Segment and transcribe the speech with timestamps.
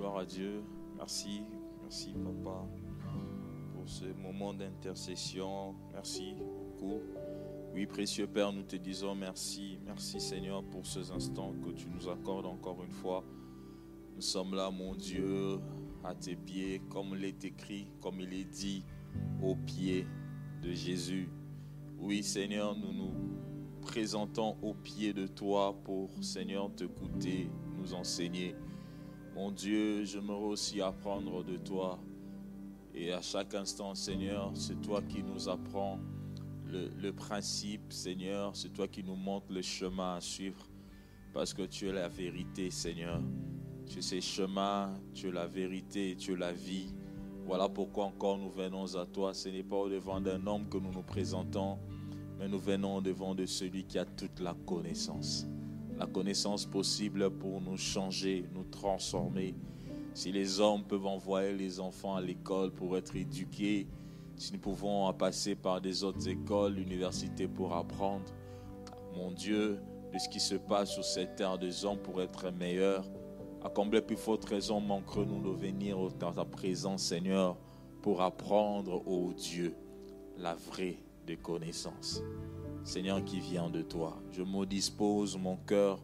[0.00, 0.62] Gloire à Dieu.
[0.96, 1.42] Merci.
[1.82, 2.66] Merci, Papa,
[3.74, 5.74] pour ce moment d'intercession.
[5.92, 7.00] Merci beaucoup.
[7.74, 9.78] Oui, précieux Père, nous te disons merci.
[9.84, 13.22] Merci, Seigneur, pour ces instants que tu nous accordes encore une fois.
[14.14, 15.58] Nous sommes là, mon Dieu,
[16.02, 18.82] à tes pieds, comme il est écrit, comme il est dit,
[19.42, 20.06] aux pieds
[20.62, 21.28] de Jésus.
[21.98, 23.12] Oui, Seigneur, nous nous
[23.82, 28.56] présentons aux pieds de toi pour, Seigneur, te goûter, nous enseigner.
[29.40, 31.98] Mon Dieu, j'aimerais aussi apprendre de toi.
[32.94, 35.98] Et à chaque instant, Seigneur, c'est toi qui nous apprends
[36.66, 38.54] le, principe, Seigneur.
[38.54, 40.68] C'est toi qui nous montres le chemin à suivre.
[41.32, 43.22] Parce que tu es la vérité, Seigneur.
[43.86, 46.92] Tu sais chemin, tu es la vérité, tu es la vie.
[47.46, 49.32] Voilà pourquoi encore nous venons à toi.
[49.32, 51.78] Ce n'est pas au devant d'un homme que nous nous présentons,
[52.38, 55.46] mais nous venons au devant de celui qui a toute la connaissance.
[55.98, 59.54] La connaissance possible pour nous changer, transformer.
[60.14, 63.86] Si les hommes peuvent envoyer les enfants à l'école pour être éduqués,
[64.36, 68.24] si nous pouvons passer par des autres écoles, l'université pour apprendre,
[69.14, 69.78] mon Dieu,
[70.12, 73.04] de ce qui se passe sur cette terre des hommes pour être meilleurs,
[73.62, 77.56] à combler plus forte raison manquerons-nous de venir dans ta présence, Seigneur,
[78.02, 79.74] pour apprendre, au Dieu,
[80.38, 80.96] la vraie
[81.26, 82.22] de connaissance.
[82.82, 84.16] Seigneur, qui vient de toi.
[84.32, 86.02] Je me dispose mon cœur,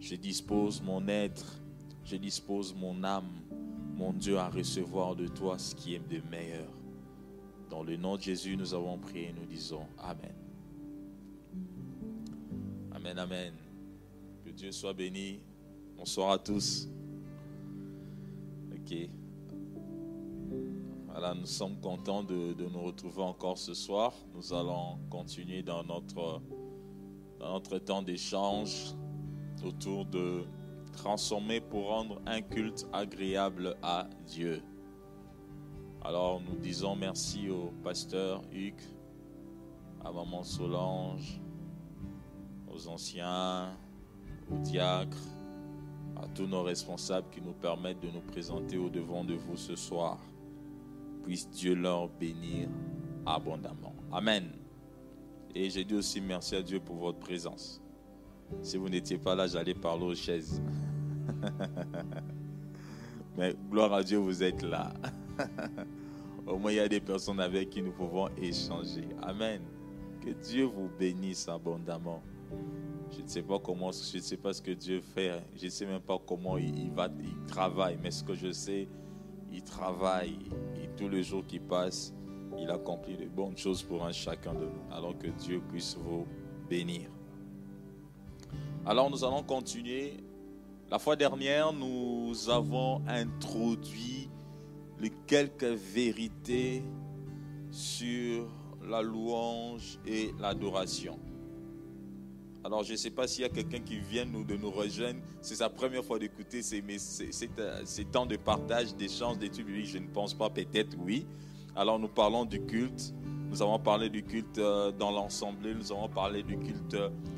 [0.00, 1.62] je dispose mon être,
[2.06, 3.28] je dispose mon âme,
[3.96, 6.68] mon Dieu, à recevoir de toi ce qui est de meilleur.
[7.68, 10.34] Dans le nom de Jésus, nous avons prié, nous disons Amen.
[12.92, 13.54] Amen, Amen.
[14.44, 15.40] Que Dieu soit béni.
[15.96, 16.88] Bonsoir à tous.
[18.72, 19.08] Ok.
[21.08, 24.12] Voilà, nous sommes contents de, de, nous retrouver encore ce soir.
[24.32, 26.40] Nous allons continuer dans notre,
[27.40, 28.94] dans notre temps d'échange
[29.64, 30.44] autour de
[30.96, 34.62] transformer pour rendre un culte agréable à Dieu.
[36.02, 38.82] Alors nous disons merci au pasteur Hugues,
[40.04, 41.40] à maman Solange,
[42.72, 43.76] aux anciens,
[44.50, 45.22] aux diacres,
[46.16, 49.76] à tous nos responsables qui nous permettent de nous présenter au devant de vous ce
[49.76, 50.18] soir.
[51.22, 52.68] Puisse Dieu leur bénir
[53.26, 53.94] abondamment.
[54.12, 54.50] Amen.
[55.54, 57.82] Et j'ai dit aussi merci à Dieu pour votre présence.
[58.62, 60.62] Si vous n'étiez pas là, j'allais parler aux chaises.
[63.36, 64.92] Mais gloire à Dieu, vous êtes là.
[66.46, 69.08] Au moins, il y a des personnes avec qui nous pouvons échanger.
[69.22, 69.62] Amen.
[70.20, 72.22] Que Dieu vous bénisse abondamment.
[73.10, 75.42] Je ne sais pas comment, je ne sais pas ce que Dieu fait.
[75.56, 77.98] Je ne sais même pas comment il, va, il travaille.
[78.02, 78.88] Mais ce que je sais,
[79.52, 80.38] il travaille.
[80.82, 82.14] Et tous les jours qui passent,
[82.58, 84.92] il accomplit de bonnes choses pour un chacun de nous.
[84.92, 86.26] Alors que Dieu puisse vous
[86.68, 87.10] bénir.
[88.88, 90.12] Alors nous allons continuer.
[90.88, 94.30] La fois dernière, nous avons introduit
[95.00, 96.84] les quelques vérités
[97.72, 98.48] sur
[98.88, 101.18] la louange et l'adoration.
[102.62, 105.18] Alors, je ne sais pas s'il y a quelqu'un qui vient nous, de nous rejoindre.
[105.40, 107.30] C'est sa première fois d'écouter ces, ces,
[107.84, 109.84] ces, temps de partage, d'échange, d'études.
[109.84, 111.26] Je ne pense pas, peut-être oui.
[111.74, 113.12] Alors, nous parlons du culte.
[113.48, 115.72] Nous avons parlé du culte dans l'ensemble.
[115.72, 116.96] Nous avons parlé du culte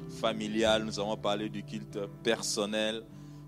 [0.09, 0.85] familial.
[0.85, 3.05] Nous avons parlé du culte personnel.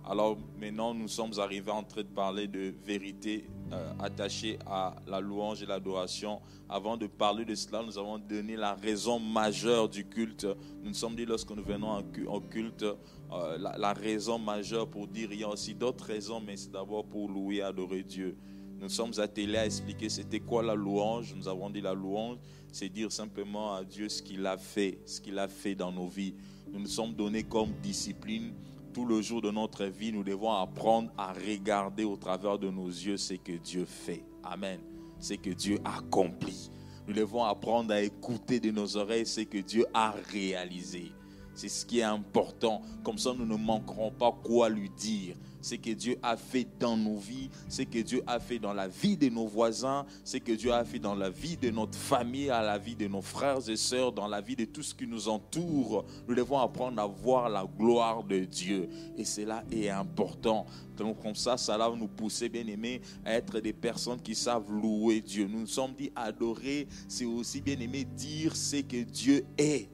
[0.08, 5.20] Alors maintenant, nous sommes arrivés en train de parler de vérité euh, attachée à la
[5.20, 6.40] louange et l'adoration.
[6.68, 10.44] Avant de parler de cela, nous avons donné la raison majeure du culte.
[10.82, 15.06] Nous nous sommes dit lorsque nous venons au culte, euh, la, la, raison majeure pour
[15.06, 18.36] dire, il y a aussi d'autres raisons, mais c'est d'abord pour louer et adorer Dieu.
[18.80, 21.34] Nous sommes attelés à expliquer c'était quoi la louange.
[21.36, 22.38] Nous avons dit la louange,
[22.72, 26.08] c'est dire simplement à Dieu ce qu'il a fait, ce qu'il a fait dans nos
[26.08, 26.34] vies.
[26.72, 28.54] Nous nous sommes donnés comme discipline
[28.92, 32.88] tout le jour de notre vie, nous devons apprendre à regarder au travers de nos
[32.88, 34.24] yeux ce que Dieu fait.
[34.42, 34.80] Amen.
[35.20, 36.70] Ce que Dieu accomplit.
[37.06, 41.12] Nous devons apprendre à écouter de nos oreilles ce que Dieu a réalisé.
[41.54, 42.82] C'est ce qui est important.
[43.04, 46.96] Comme ça, nous ne manquerons pas quoi lui dire ce que Dieu a fait dans
[46.96, 50.52] nos vies, ce que Dieu a fait dans la vie de nos voisins, ce que
[50.52, 53.68] Dieu a fait dans la vie de notre famille, à la vie de nos frères
[53.68, 56.04] et sœurs, dans la vie de tout ce qui nous entoure.
[56.26, 58.88] Nous devons apprendre à voir la gloire de Dieu.
[59.16, 60.66] Et cela est important.
[60.96, 64.70] Donc comme ça, ça va nous pousser, bien aimés, à être des personnes qui savent
[64.70, 65.46] louer Dieu.
[65.46, 69.88] Nous nous sommes dit adorer, c'est aussi, bien aimé, dire ce que Dieu est.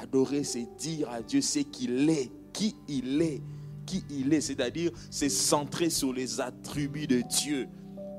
[0.00, 3.40] Adorer, c'est dire à Dieu ce qu'il est, qui il est
[3.86, 7.68] qui il est, c'est-à-dire c'est centré sur les attributs de Dieu,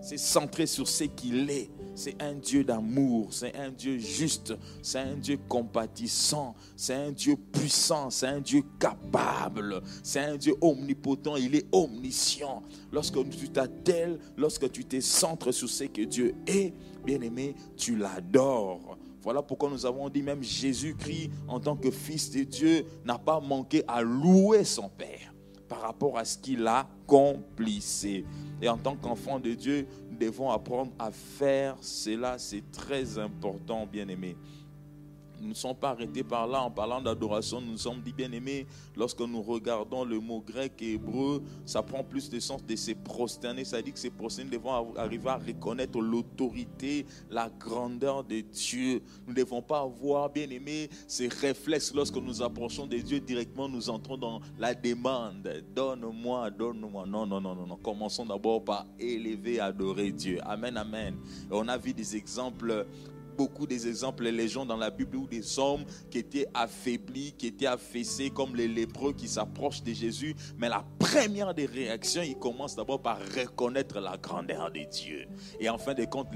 [0.01, 4.99] c'est centré sur ce qu'il est, c'est un Dieu d'amour, c'est un Dieu juste, c'est
[4.99, 11.35] un Dieu compatissant, c'est un Dieu puissant, c'est un Dieu capable, c'est un Dieu omnipotent,
[11.35, 12.63] il est omniscient.
[12.91, 16.73] Lorsque tu t'attelles, lorsque tu te centres sur ce que Dieu est,
[17.03, 18.97] bien aimé, tu l'adores.
[19.23, 23.39] Voilà pourquoi nous avons dit même Jésus-Christ, en tant que Fils de Dieu, n'a pas
[23.39, 25.26] manqué à louer son Père
[25.67, 28.25] par rapport à ce qu'il a accomplissé.
[28.61, 32.37] Et en tant qu'enfant de Dieu, nous devons apprendre à faire cela.
[32.37, 34.35] C'est très important, bien aimé.
[35.41, 37.61] Nous ne sommes pas arrêtés par là en parlant d'adoration.
[37.61, 41.81] Nous nous sommes dit, bien aimés, lorsque nous regardons le mot grec et hébreu, ça
[41.83, 43.63] prend plus de sens de se prosterner.
[43.65, 49.01] Ça dit que ces prosterner devons arriver à reconnaître l'autorité, la grandeur de Dieu.
[49.25, 53.69] Nous ne devons pas avoir, bien aimés, ces réflexes lorsque nous approchons de Dieu directement.
[53.69, 55.63] Nous entrons dans la demande.
[55.75, 57.05] Donne-moi, donne-moi.
[57.05, 57.77] Non, non, non, non, non.
[57.77, 60.39] Commençons d'abord par élever, adorer Dieu.
[60.43, 61.15] Amen, amen.
[61.49, 62.85] Et on a vu des exemples
[63.37, 67.47] beaucoup des exemples, les gens dans la Bible où des hommes qui étaient affaiblis, qui
[67.47, 70.35] étaient affaissés comme les lépreux qui s'approchent de Jésus.
[70.57, 75.27] Mais la première des réactions, ils commencent d'abord par reconnaître la grandeur de Dieu.
[75.59, 76.29] Et en fin de compte,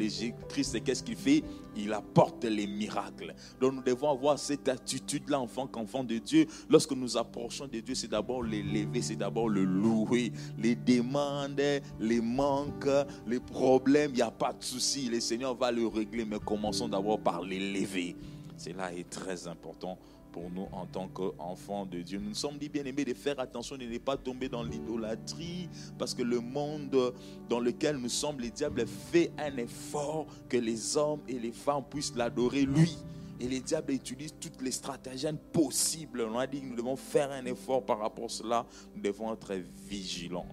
[0.50, 1.44] Christ, qu'est-ce qu'il fait?
[1.76, 3.34] Il apporte les miracles.
[3.60, 6.46] Donc nous devons avoir cette attitude-là en tant qu'enfant de Dieu.
[6.70, 10.32] Lorsque nous approchons de Dieu, c'est d'abord l'élever, c'est d'abord le louer.
[10.58, 11.62] Les demandes,
[12.00, 12.90] les manques,
[13.26, 15.10] les problèmes, il n'y a pas de souci.
[15.10, 18.16] Le Seigneur va le régler, mais commençons d'abord par l'élever.
[18.58, 19.98] Cela est très important
[20.32, 22.20] pour nous en tant qu'enfants de Dieu.
[22.20, 25.70] Nous nous sommes dit, bien aimés, de faire attention de ne pas tomber dans l'idolâtrie,
[25.98, 27.14] parce que le monde
[27.50, 31.84] dans lequel nous sommes, les diables fait un effort que les hommes et les femmes
[31.90, 32.98] puissent l'adorer lui.
[33.42, 36.22] Et les diables utilisent toutes les stratagèmes possibles.
[36.32, 38.68] On a dit que nous devons faire un effort par rapport à cela.
[38.96, 39.56] Nous devons être
[39.88, 40.46] vigilants.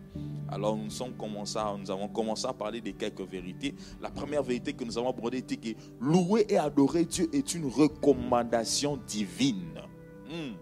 [0.49, 3.75] Alors nous, sommes nous avons commencé à parler de quelques vérités.
[4.01, 5.69] La première vérité que nous avons abordée était que
[6.01, 9.83] louer et adorer Dieu est une recommandation divine.
[10.27, 10.55] Hmm.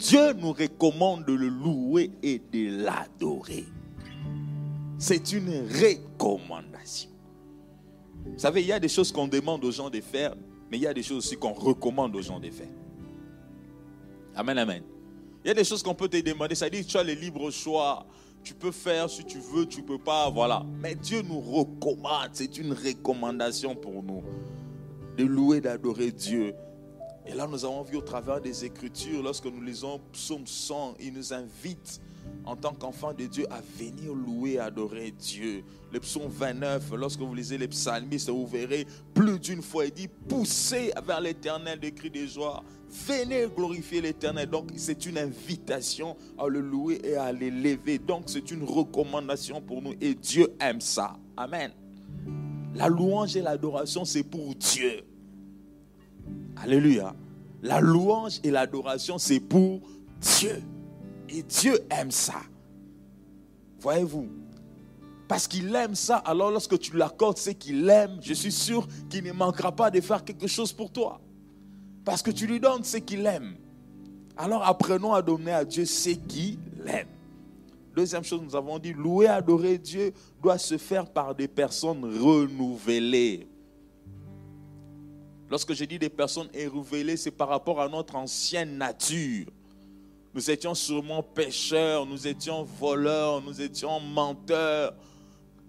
[0.00, 3.66] Dieu nous recommande de le louer et de l'adorer.
[4.98, 7.10] C'est une recommandation.
[8.24, 10.34] Vous savez, il y a des choses qu'on demande aux gens de faire,
[10.70, 12.68] mais il y a des choses aussi qu'on recommande aux gens de faire.
[14.34, 14.82] Amen, amen.
[15.44, 16.54] Il y a des choses qu'on peut te demander.
[16.54, 18.06] Ça dit tu as le libre choix.
[18.44, 20.64] Tu peux faire si tu veux, tu peux pas, voilà.
[20.80, 22.30] Mais Dieu nous recommande.
[22.32, 24.22] C'est une recommandation pour nous
[25.16, 26.54] de louer, d'adorer Dieu.
[27.26, 31.12] Et là, nous avons vu au travers des Écritures, lorsque nous lisons Psaume 100, il
[31.12, 32.00] nous invite
[32.44, 35.62] en tant qu'enfant de Dieu à venir louer, adorer Dieu.
[35.92, 40.08] Le psaume 29, lorsque vous lisez les psalmistes, vous verrez plus d'une fois, il dit
[40.08, 42.62] poussez vers l'éternel des cris de joie.
[43.06, 44.48] Venez glorifier l'éternel.
[44.48, 47.98] Donc, c'est une invitation à le louer et à l'élever.
[47.98, 51.16] Donc, c'est une recommandation pour nous et Dieu aime ça.
[51.36, 51.70] Amen.
[52.74, 55.02] La louange et l'adoration, c'est pour Dieu.
[56.56, 57.14] Alléluia.
[57.62, 59.80] La louange et l'adoration, c'est pour
[60.20, 60.62] Dieu.
[61.28, 62.40] Et Dieu aime ça.
[63.80, 64.28] Voyez-vous?
[65.28, 68.18] Parce qu'il aime ça, alors lorsque tu l'accordes, c'est qu'il aime.
[68.22, 71.20] Je suis sûr qu'il ne manquera pas de faire quelque chose pour toi.
[72.04, 73.56] Parce que tu lui donnes ce qu'il aime.
[74.38, 77.08] Alors apprenons à donner à Dieu ce qu'il aime.
[77.94, 83.48] Deuxième chose, nous avons dit, louer, adorer Dieu doit se faire par des personnes renouvelées.
[85.50, 89.46] Lorsque je dis des personnes renouvelées, c'est par rapport à notre ancienne nature.
[90.38, 94.94] Nous étions sûrement pécheurs, nous étions voleurs, nous étions menteurs.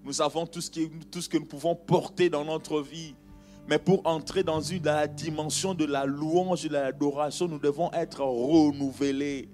[0.03, 3.15] Nous avons tout ce, que nous pouvons porter dans notre vie.
[3.67, 8.21] Mais pour entrer dans la dimension de la louange et de l'adoration, nous devons être
[8.21, 9.49] renouvelés.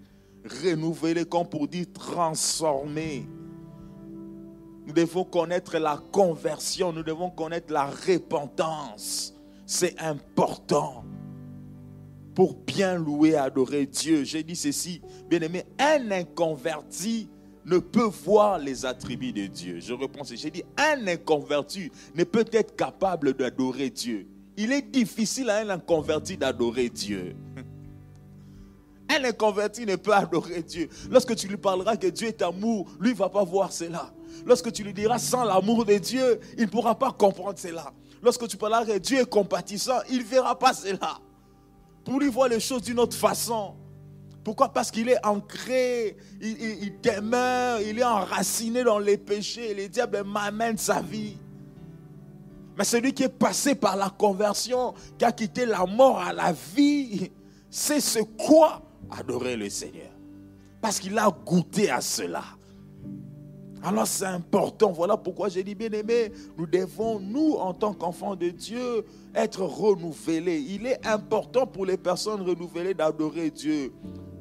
[0.65, 3.25] Renouvelés, comme pour dire transformés.
[4.85, 9.33] Nous devons connaître la conversion, nous devons connaître la repentance.
[9.65, 11.04] C'est important
[12.35, 14.25] pour bien louer et adorer Dieu.
[14.25, 17.29] J'ai dit ceci, bien aimé, un inconverti
[17.65, 19.79] ne peut voir les attributs de Dieu.
[19.79, 24.27] Je reprends j'ai dit, un inconverti ne peut être capable d'adorer Dieu.
[24.57, 27.35] Il est difficile à un inconverti d'adorer Dieu.
[29.07, 30.89] Un inconverti ne peut adorer Dieu.
[31.11, 34.11] Lorsque tu lui parleras que Dieu est amour, lui ne va pas voir cela.
[34.47, 37.93] Lorsque tu lui diras sans l'amour de Dieu, il ne pourra pas comprendre cela.
[38.23, 41.19] Lorsque tu parleras que Dieu est compatissant, il ne verra pas cela
[42.05, 43.73] pour lui voir les choses d'une autre façon.
[44.43, 44.69] Pourquoi?
[44.69, 49.73] Parce qu'il est ancré, il, demeure, il est enraciné dans les péchés.
[49.73, 51.35] Les diables m'amènent sa vie.
[52.77, 56.51] Mais celui qui est passé par la conversion, qui a quitté la mort à la
[56.51, 57.31] vie,
[57.71, 58.83] c'est ce quoi?
[59.09, 60.11] Adorer le Seigneur.
[60.81, 62.43] Parce qu'il a goûté à cela.
[63.85, 64.91] Alors c'est important.
[64.91, 69.61] Voilà pourquoi j'ai dit, bien aimé, nous devons, nous, en tant qu'enfants de Dieu, être
[69.61, 70.59] renouvelés.
[70.59, 73.93] Il est important pour les personnes renouvelées d'adorer Dieu.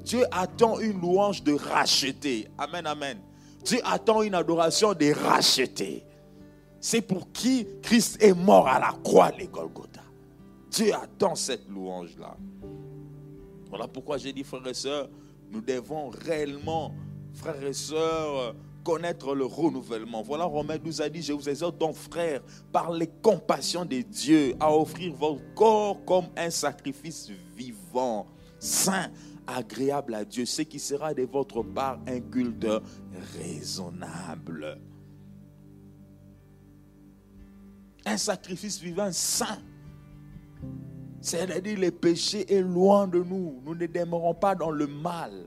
[0.03, 2.49] Dieu attend une louange de racheter.
[2.57, 3.19] Amen, amen.
[3.63, 6.05] Dieu attend une adoration de racheter.
[6.81, 10.01] C'est pour qui Christ est mort à la croix, les Golgotha.
[10.71, 12.35] Dieu attend cette louange-là.
[13.69, 15.09] Voilà pourquoi j'ai dit, frères et sœurs,
[15.51, 16.95] nous devons réellement,
[17.35, 20.23] frères et sœurs, connaître le renouvellement.
[20.23, 24.55] Voilà, Romain nous a dit, je vous exhorte donc, frères, par les compassions de Dieu,
[24.61, 28.27] à offrir votre corps comme un sacrifice vivant,
[28.59, 29.11] saint,
[29.47, 32.67] agréable à Dieu, ce qui sera de votre part un culte
[33.39, 34.79] raisonnable.
[38.07, 39.59] Un sacrifice vivant saint.
[41.23, 43.63] C'est-à-dire le péché est loin de nous.
[43.65, 45.47] Nous ne demeurons pas dans le mal.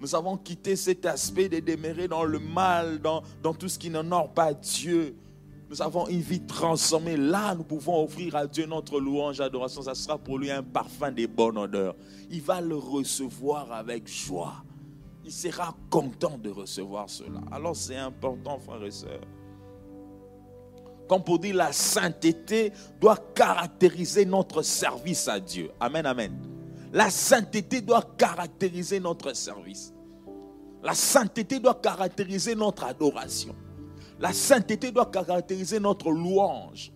[0.00, 3.22] Nous avons quitté cet aspect de demeurer dans le mal, dans,
[3.54, 5.16] tout ce qui n'honore pas Dieu.
[5.68, 7.16] Nous avons une vie transformée.
[7.16, 9.82] Là, nous pouvons offrir à Dieu notre louange, adoration.
[9.82, 11.94] Ça sera pour lui un parfum de bonne odeur.
[12.30, 14.64] Il va le recevoir avec joie.
[15.24, 17.40] Il sera content de recevoir cela.
[17.50, 19.20] Alors c'est important, frères et sœurs.
[21.06, 25.70] Comme pour dire, la sainteté doit caractériser notre service à Dieu.
[25.80, 26.57] Amen, amen.
[26.98, 29.94] La sainteté doit caractériser notre service.
[30.82, 33.54] La sainteté doit caractériser notre adoration.
[34.18, 36.90] La sainteté doit caractériser notre louange.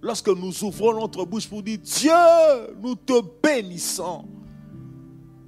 [0.00, 4.24] Lorsque nous ouvrons notre bouche pour dire, Dieu, nous te bénissons.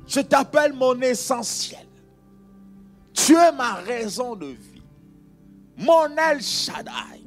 [0.07, 1.89] Je t'appelle mon essentiel.
[3.15, 4.83] Tu es ma raison de vie.
[5.79, 7.25] Mon El Shaddai.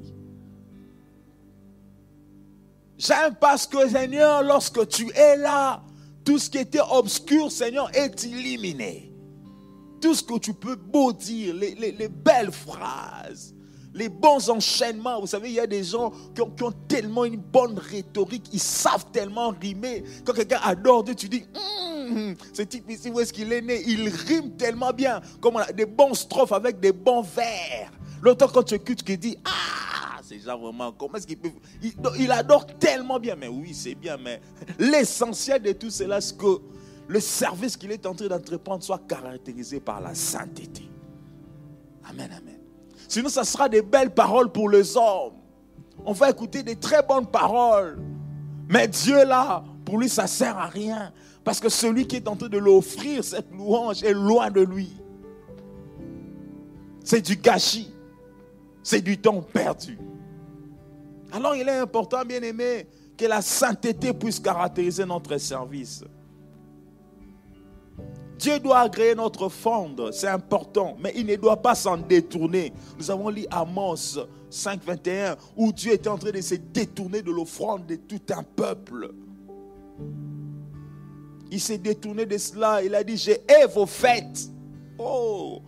[2.96, 5.82] J'aime parce que Seigneur, lorsque tu es là,
[6.30, 9.12] tout ce qui était obscur, Seigneur, est éliminé.
[10.00, 13.56] Tout ce que tu peux beau dire, les, belles phrases,
[13.96, 15.20] les bons enchaînements.
[15.22, 19.08] Vous savez, il y a des gens qui ont, tellement une bonne rhétorique, ils savent
[19.12, 20.04] tellement rimer.
[20.24, 23.82] Quand quelqu'un adore Dieu, tu dis, hum, ce type ici, où est-ce qu'il est né?
[23.88, 27.92] Il rime tellement bien, comme des bons strophes avec des bons vers.
[28.22, 31.50] L'autre, quand tu écoutes, tu dis, ah c'est genre vraiment, comment est-ce qu'il peut.
[32.20, 34.40] Il, adore tellement bien, mais oui, c'est bien, mais
[34.78, 36.60] l'essentiel de tout cela, c'est que
[37.08, 40.88] le service qu'il est en train d'entreprendre soit caractérisé par la sainteté.
[42.08, 42.60] Amen, amen.
[43.08, 45.34] Sinon, ça sera des belles paroles pour les hommes.
[46.06, 47.98] On va écouter des très bonnes paroles.
[48.70, 51.12] Mais Dieu, là, pour lui, ça ne sert à rien.
[51.44, 54.96] Parce que celui qui est en train de l'offrir, cette louange, est loin de lui.
[57.04, 57.92] C'est du gâchis.
[58.84, 59.98] C'est du temps perdu.
[61.32, 66.04] Alors il est important, bien aimé, que la sainteté puisse caractériser notre service.
[68.38, 72.72] Dieu doit agréer notre fond, c'est important, mais il ne doit pas s'en détourner.
[72.98, 74.18] Nous avons lu Amos
[74.50, 78.44] 5, 21, où Dieu était en train de se détourner de l'offrande de tout un
[78.44, 79.12] peuple.
[81.52, 82.82] Il s'est détourné de cela.
[82.82, 83.42] Il a dit, j'ai
[83.74, 84.50] vos fêtes.
[84.98, 85.62] Oh,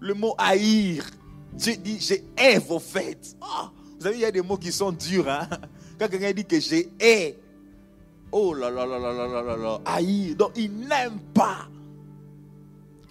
[0.00, 1.04] le mot haïr.
[1.52, 2.24] Dieu dit, j'ai
[2.58, 3.36] vos fêtes.
[3.42, 3.66] Oh,
[4.02, 5.28] vous savez, il y a des mots qui sont durs.
[5.28, 5.46] Hein?
[5.98, 7.38] Quand quelqu'un dit que j'ai hais,
[8.32, 10.34] oh là là là là là là là là.
[10.34, 11.68] Donc il n'aime pas.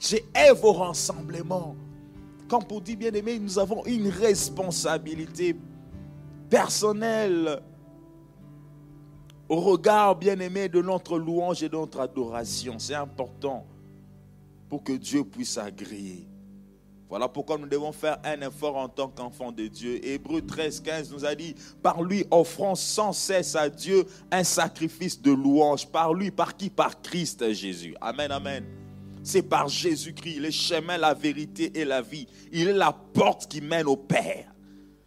[0.02, 1.78] J'ai hais vos rassemblements.
[2.50, 5.56] Comme pour dire, bien aimé, nous avons une responsabilité
[6.50, 7.62] personnelle
[9.48, 12.80] au regard, bien aimé, de notre louange et de notre adoration.
[12.80, 13.66] C'est important
[14.68, 16.28] pour que Dieu puisse agréer.
[17.12, 20.00] Voilà pourquoi nous devons faire un effort en tant qu'enfants de Dieu.
[20.02, 21.54] Hébreu 13, 15 nous a dit,
[21.84, 25.86] par lui offrons sans cesse à Dieu un sacrifice de louange.
[25.86, 26.70] Par lui, par qui?
[26.70, 27.96] Par Christ Jésus.
[28.00, 28.64] Amen, amen.
[29.24, 32.28] C'est par Jésus-Christ, le chemin, la vérité et la vie.
[32.50, 34.46] Il est la porte qui mène au Père.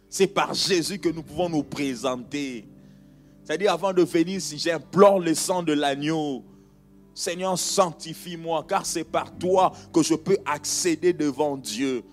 [0.07, 2.67] C'est par Jésus que nous pouvons nous présenter.
[3.43, 6.45] C'est-à-dire, avant de venir, si j'implore le sang de l'agneau,
[7.15, 12.03] Seigneur, sanctifie-moi, car c'est par toi que je peux accéder devant Dieu.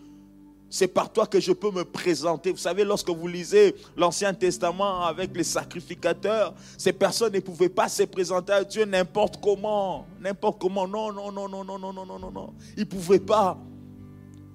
[0.70, 2.52] C'est par toi que je peux me présenter.
[2.52, 7.88] Vous savez, lorsque vous lisez l'Ancien Testament avec les sacrificateurs, ces personnes ne pouvaient pas
[7.88, 10.06] se présenter à Dieu n'importe comment.
[10.20, 10.86] N'importe comment.
[10.86, 12.54] Non, non, non, non, non, non, non, non, non, non.
[12.76, 13.58] Ils ne pouvaient pas.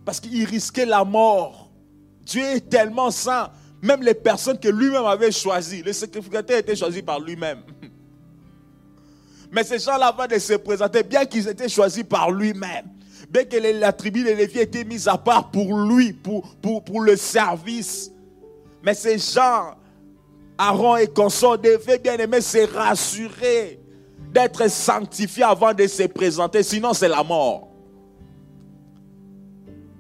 [0.06, 1.70] Parce qu'ils risquaient la mort.
[2.22, 3.52] Dieu est tellement saint.
[3.82, 7.64] Même les personnes que lui-même avait choisies, les sacrificateurs étaient choisis par lui-même.
[9.52, 12.86] Mais ces gens-là, avant de se présenter, bien qu'ils étaient choisis par lui-même,
[13.30, 17.02] bien que la tribu de Lévi était mise à part pour lui, pour, pour, pour
[17.02, 18.12] le service.
[18.84, 19.76] Mais ces gens,
[20.58, 23.80] Aaron et consorts, devaient bien aimer se rassurer
[24.32, 27.68] d'être sanctifiés avant de se présenter, sinon c'est la mort.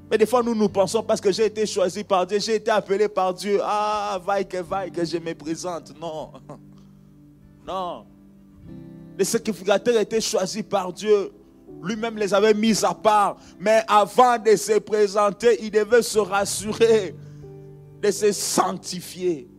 [0.09, 2.71] Mais des fois, nous nous pensons parce que j'ai été choisi par Dieu, j'ai été
[2.71, 3.59] appelé par Dieu.
[3.61, 5.93] Ah, vaille que vaille que je me présente.
[5.99, 6.31] Non.
[7.67, 8.05] Non.
[9.17, 11.31] Les sacrificateurs étaient choisis par Dieu.
[11.81, 13.37] Lui-même les avait mis à part.
[13.59, 17.15] Mais avant de se présenter, il devait se rassurer
[18.01, 19.49] de se sanctifier.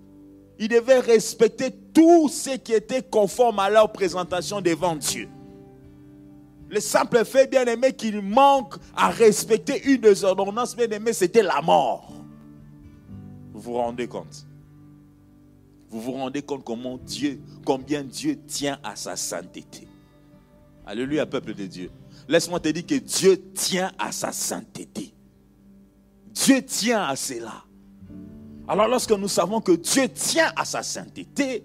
[0.58, 5.28] Il devait respecter tout ce qui était conforme à leur présentation devant Dieu.
[6.70, 11.42] Le simple fait, bien aimé, qu'il manque à respecter une des ordonnances, bien aimé, c'était
[11.42, 12.12] la mort.
[13.52, 14.47] Vous vous rendez compte?
[15.90, 19.88] Vous vous rendez compte comment Dieu, combien Dieu tient à sa sainteté.
[20.86, 21.90] Alléluia, peuple de Dieu.
[22.28, 25.14] Laisse-moi te dire que Dieu tient à sa sainteté.
[26.32, 27.64] Dieu tient à cela.
[28.66, 31.64] Alors lorsque nous savons que Dieu tient à sa sainteté,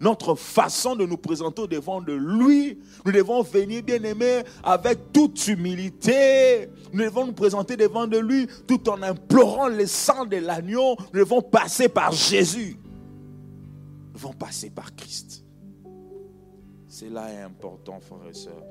[0.00, 5.46] notre façon de nous présenter devant de lui, nous devons venir, bien aimé, avec toute
[5.46, 6.68] humilité.
[6.92, 10.96] Nous devons nous présenter devant de lui tout en implorant le sang de l'agneau.
[11.12, 12.76] Nous devons passer par Jésus.
[14.24, 15.44] Devons passer par Christ.
[16.88, 18.64] Cela est important, frères et sœurs.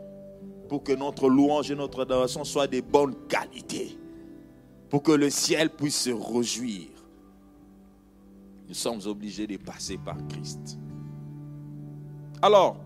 [0.67, 3.95] Pour que notre louange et notre adoration soient de bonne qualité.
[4.89, 6.87] Pour que le ciel puisse se réjouir.
[8.67, 10.79] Nous sommes obligés de passer par Christ.
[12.41, 12.77] Alors,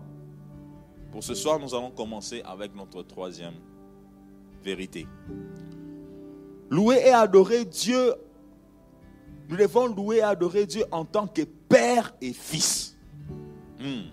[1.10, 3.54] pour ce soir, nous allons commencer avec notre troisième
[4.62, 5.06] vérité.
[6.68, 8.12] Louer et adorer Dieu,
[9.48, 12.96] nous devons louer et adorer Dieu en tant que Père et Fils.
[13.78, 14.10] Hmm.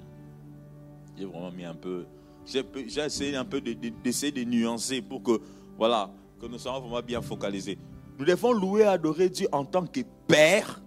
[1.17, 2.05] J'ai vraiment mis un peu,
[2.45, 2.63] j'ai
[3.01, 5.41] essayé un peu d'essayer de, nuancer pour que,
[5.77, 7.77] voilà, que nous soyons vraiment bien focalisés.
[8.19, 10.81] Nous devons louer et adorer Dieu en tant que Père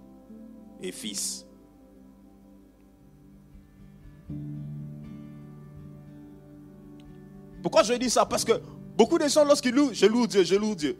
[0.82, 1.46] et Fils.
[7.62, 8.24] Pourquoi je dis ça?
[8.24, 8.52] Parce que
[8.96, 10.96] beaucoup de gens, lorsqu'ils louent, je loue Dieu, je loue Dieu.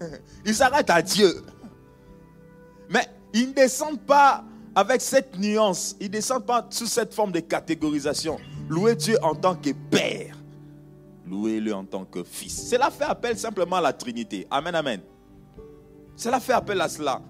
[0.44, 1.42] Ils s'arrêtent à Dieu.
[2.90, 4.44] Mais ils ne descendent pas
[4.76, 5.96] avec cette nuance.
[5.98, 8.38] Ils ne descendent pas sous cette forme de catégorisation.
[8.68, 10.36] Louer Dieu en tant que Père.
[11.26, 12.68] Louez-le en tant que Fils.
[12.68, 14.46] Cela fait appel simplement à la Trinité.
[14.50, 15.00] Amen, amen.
[16.14, 17.20] Cela fait appel à cela.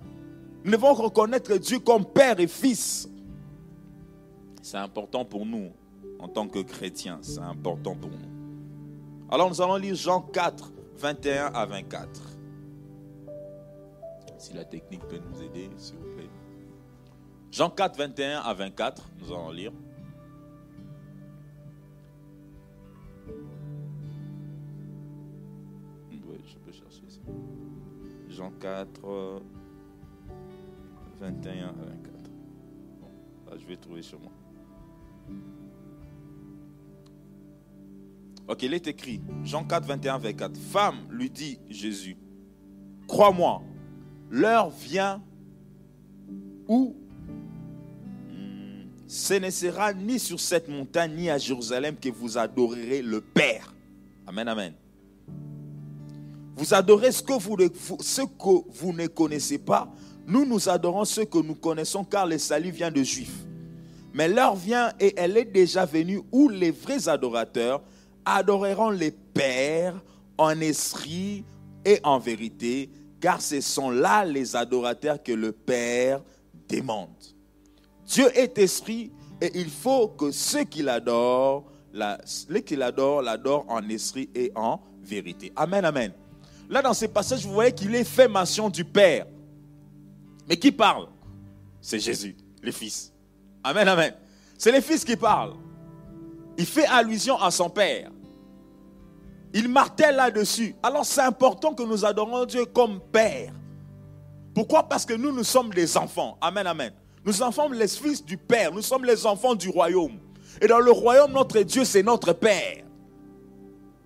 [0.65, 3.09] Nous devons reconnaître Dieu comme Père et Fils.
[4.61, 5.71] C'est important pour nous
[6.19, 7.21] en tant que chrétiens.
[7.23, 9.31] C'est important pour nous.
[9.31, 12.09] Alors nous allons lire Jean 4, 21 à 24.
[14.39, 16.16] Si la technique peut nous aider, s'il vous.
[17.57, 19.73] Jean 4, 21 à 24, nous allons lire.
[26.11, 27.21] Oui, je peux chercher ça.
[28.29, 29.41] Jean 4,
[31.19, 32.31] 21 à 24.
[33.01, 33.09] Bon,
[33.47, 34.33] là, je vais trouver sur moi.
[38.49, 40.59] Ok, il est écrit, Jean 4, 21, 24.
[40.59, 42.19] Femme, lui dit Jésus,
[43.09, 43.63] crois-moi,
[44.29, 45.23] l'heure vient
[46.69, 47.06] où hmm,
[49.09, 53.73] ce ne sera ni sur cette montagne ni à Jérusalem que vous adorerez le Père.
[54.27, 54.73] Amen, amen.
[56.57, 59.93] Vous adorez ce que vous, ne connaissez pas.
[60.27, 63.45] Nous, nous adorons ce que nous connaissons car le salut vient de Juifs.
[64.15, 67.83] Mais l'heure vient et elle est déjà venue où les vrais adorateurs
[68.25, 70.03] adoreront les pères
[70.39, 71.45] en esprit
[71.85, 72.91] et en vérité,
[73.21, 76.23] car ce sont là les adorateurs que le Père
[76.69, 77.36] demande.
[78.07, 81.65] Dieu est esprit et il faut que ceux qui l'adorent,
[82.49, 85.53] les qui l'adorent, l'adorent en esprit et en vérité.
[85.57, 86.13] Amen, amen.
[86.69, 89.27] Là, dans ces passages, vous voyez qu'il est fait mention du Père.
[90.49, 91.09] Mais qui parle?
[91.81, 93.13] C'est Jésus, le Fils.
[93.63, 94.15] Amen, amen.
[94.59, 95.55] C'est le Fils qui parle.
[96.57, 98.11] Il fait allusion à son Père.
[99.53, 100.75] Il martèle là-dessus.
[100.83, 103.53] Alors c'est important que nous adorons Dieu comme Père.
[104.55, 104.83] Pourquoi?
[104.89, 106.37] Parce que nous, nous sommes des enfants.
[106.41, 106.93] Amen, amen.
[107.27, 108.73] Nous sommes les fils du Père.
[108.73, 110.19] Nous sommes les enfants du royaume.
[110.61, 112.85] Et dans le royaume, notre Dieu, c'est notre Père.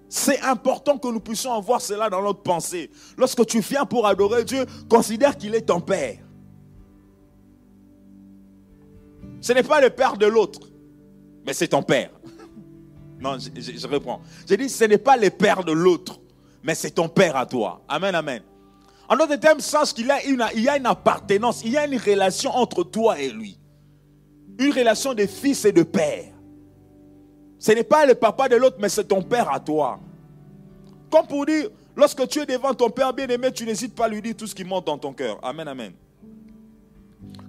[0.09, 2.91] C'est important que nous puissions avoir cela dans notre pensée.
[3.19, 6.19] Lorsque tu viens pour adorer Dieu, considère qu'il est ton Père.
[9.43, 10.61] Ce n'est pas le Père de l'autre,
[11.47, 12.11] mais c'est ton Père.
[13.21, 14.23] Non, je, reprends.
[14.49, 16.19] J'ai dit, ce n'est pas le père de l'autre,
[16.63, 17.83] mais c'est ton père à toi.
[17.87, 18.43] Amen, amen.
[19.11, 22.53] En d'autres termes, sache qu'il y, y a une appartenance, il y a une relation
[22.53, 23.59] entre toi et lui.
[24.59, 26.27] Une relation de fils et de père.
[27.59, 29.99] Ce n'est pas le papa de l'autre, mais c'est ton père à toi.
[31.11, 34.23] Comme pour dire, lorsque tu es devant ton père bien-aimé, tu n'hésites pas à lui
[34.23, 35.41] dire tout ce qui monte dans ton cœur.
[35.43, 35.93] Amen, amen.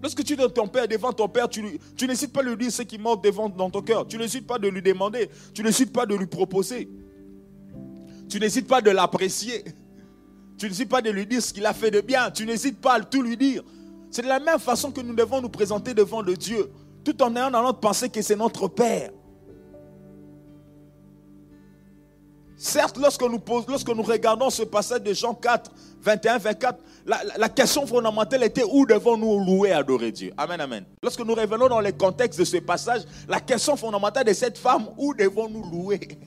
[0.02, 1.62] Lorsque tu es ton père, devant ton père, tu,
[2.08, 4.08] n'hésites pas de lui dire ce qui monte devant dans ton cœur.
[4.08, 5.30] Tu n'hésites pas de lui demander.
[5.54, 6.90] Tu n'hésites pas de lui proposer.
[8.28, 9.64] Tu n'hésites pas de l'apprécier.
[10.62, 12.30] Tu n'hésites pas de lui dire ce qu'il a fait de bien.
[12.30, 13.64] Tu n'hésites pas à tout lui dire.
[14.12, 16.72] C'est de la même façon que nous devons nous présenter devant le Dieu,
[17.04, 19.10] tout en ayant dans notre pensée que c'est notre Père.
[22.58, 27.88] Certes, lorsque nous, lorsque nous regardons ce passage de Jean 4, 21, 24, la, question
[27.88, 30.32] fondamentale était où devons-nous louer adorer Dieu?
[30.38, 30.86] Amen, amen.
[31.02, 34.90] Lorsque nous revenons dans le contexte de ce passage, la question fondamentale de cette femme,
[34.96, 36.20] où devons-nous louer?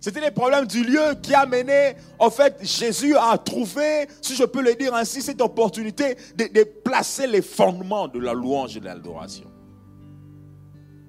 [0.00, 4.44] C'était le problème du lieu qui a mené, en fait, Jésus à trouver, si je
[4.44, 8.86] peux le dire ainsi, cette opportunité de, placer les fondements de la louange et de
[8.86, 9.50] l'adoration.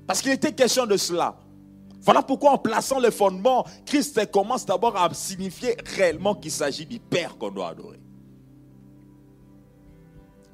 [0.06, 1.38] Parce qu'il était question de cela.
[2.02, 7.00] Voilà pourquoi en plaçant le fondement, Christ commence d'abord à signifier réellement qu'il s'agit du
[7.00, 8.00] Père qu'on doit adorer.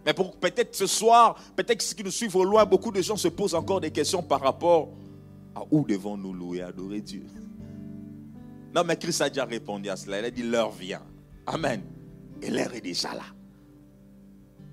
[0.06, 3.30] Mais peut-être ce soir, peut-être ceux qui nous suivent au loin, beaucoup de gens se
[3.30, 4.90] posent encore des questions par rapport
[5.56, 7.26] à où devons-nous louer adorer Dieu?
[8.74, 10.20] Non, mais Christ a déjà répondu à cela.
[10.20, 11.02] Il a dit l'heure vient.
[11.46, 11.82] Amen.
[12.42, 13.24] Et l'heure est déjà là.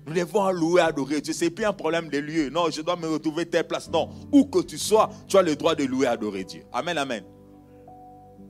[0.05, 1.33] Nous devons louer, adorer Dieu.
[1.33, 2.49] Ce n'est plus un problème de lieu.
[2.49, 3.89] Non, je dois me retrouver telle place.
[3.89, 6.63] Non, où que tu sois, tu as le droit de louer, adorer Dieu.
[6.71, 7.23] Amen, amen.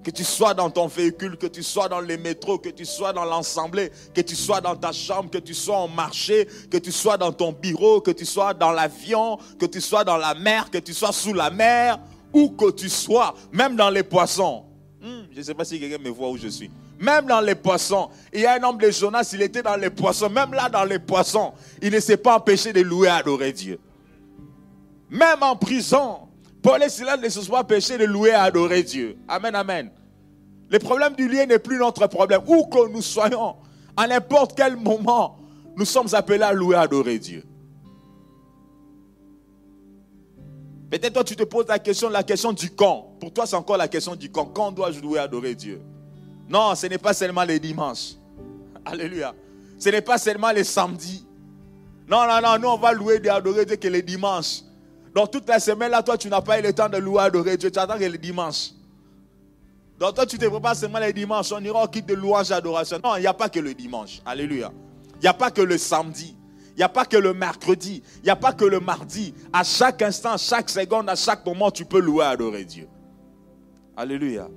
[0.03, 3.13] Que tu sois dans ton véhicule, que tu sois dans les métros, que tu sois
[3.13, 6.91] dans l'assemblée, que tu sois dans ta chambre, que tu sois en marché, que tu
[6.91, 10.69] sois dans ton bureau, que tu sois dans l'avion, que tu sois dans la mer,
[10.69, 11.99] que tu sois sous la mer,
[12.33, 14.64] où que tu sois, même dans les poissons.
[15.05, 16.71] Hmm, je ne sais pas si quelqu'un me voit où je suis.
[16.99, 18.09] Même dans les poissons.
[18.33, 20.31] Il y a un homme de Jonas, il était dans les poissons.
[20.31, 23.77] Même là, dans les poissons, il ne s'est pas empêché de louer et adorer Dieu.
[25.11, 26.21] Même en prison,
[26.63, 29.15] Paul et Silas ne se sont pas empêchés de louer et adorer Dieu.
[29.27, 29.91] Amen, amen.
[30.71, 32.41] Le problème du lieu n'est plus notre problème.
[32.47, 33.57] Où que nous soyons,
[33.95, 35.37] à n'importe quel moment,
[35.77, 37.43] nous sommes appelés à louer et adorer Dieu.
[40.97, 43.15] Peut-être toi, tu te poses la question, la question du quand.
[43.19, 44.45] Pour toi, c'est encore la question du quand.
[44.45, 45.81] Quand dois-je louer adorer Dieu
[46.47, 48.13] non, ce n'est pas seulement les dimanches.
[48.85, 49.33] Alléluia.
[49.79, 51.25] Ce n'est pas seulement les samedis.
[52.07, 54.61] Non, non, non, nous on va louer et adorer Dieu que les dimanches.
[55.13, 57.57] Donc toute la semaine là, toi tu n'as pas eu le temps de louer adorer
[57.57, 58.71] Dieu, tu attends que les dimanches.
[59.99, 62.53] Donc toi tu te prépares seulement les dimanches, on ira au kit de louange et
[62.53, 62.99] adoration.
[63.03, 64.21] Non, il n'y a pas que le dimanche.
[64.23, 64.71] Alléluia.
[65.15, 66.35] Il n'y a pas que le samedi.
[66.75, 68.03] Il n'y a pas que le mercredi.
[68.17, 69.33] Il n'y a pas que le mardi.
[69.53, 72.87] À chaque instant, à chaque seconde, à chaque moment, tu peux louer adorer Dieu.
[73.95, 74.49] Alléluia.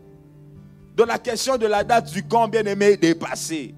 [0.96, 3.72] Donc la question de la date du camp, bien aimé, est dépassée.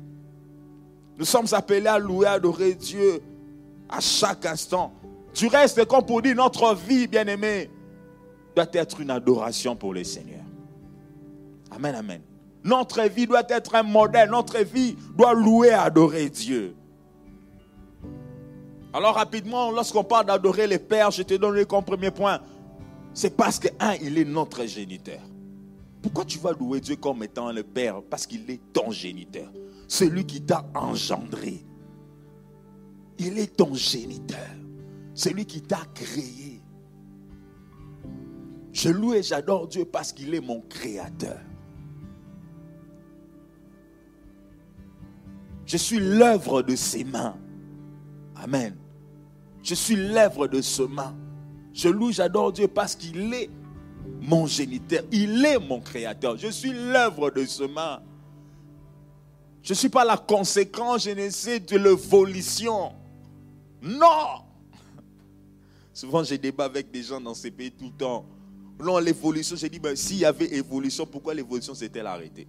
[1.19, 3.21] Nous sommes appelés à louer, adorer Dieu
[3.91, 4.95] à chaque instant.
[5.35, 7.71] Tu restes, comme pour dire, notre vie, bien aimé,
[8.57, 10.41] doit être une adoration pour le Seigneur.
[11.71, 12.23] Amen, amen.
[12.65, 14.31] Notre vie doit être un modèle.
[14.31, 16.75] Notre vie doit louer, adorer Dieu.
[18.93, 22.41] Alors rapidement, lorsqu'on parle d'adorer les pères, je te donne le premier point.
[23.15, 25.21] C'est parce que, un, il est notre géniteur.
[26.03, 28.03] Pourquoi tu vas louer Dieu comme étant le Père?
[28.09, 29.53] Parce qu'il est ton géniteur.
[29.87, 31.65] Celui qui t'a engendré.
[33.19, 34.39] Il est ton géniteur.
[35.15, 36.63] Celui qui t'a créé.
[38.73, 41.39] Je loue et j'adore Dieu parce qu'il est mon créateur.
[45.67, 47.37] Je suis l'œuvre de ses mains.
[48.43, 48.77] Amen.
[49.63, 51.15] Je suis l'œuvre de ses mains.
[51.73, 53.51] Je loue, j'adore Dieu parce qu'il est
[54.23, 55.05] mon géniteur.
[55.13, 56.37] Il est mon créateur.
[56.37, 58.03] Je suis l'œuvre de ce main.
[59.63, 62.93] Je ne suis pas la conséquence, je n'essaie de l'évolution.
[63.83, 64.45] Non.
[65.93, 68.25] Souvent, j'ai débat avec des gens dans ces pays tout le temps.
[68.83, 72.49] Non, l'évolution, j'ai dit, ben, s'il y avait évolution, pourquoi l'évolution s'est-elle arrêtée?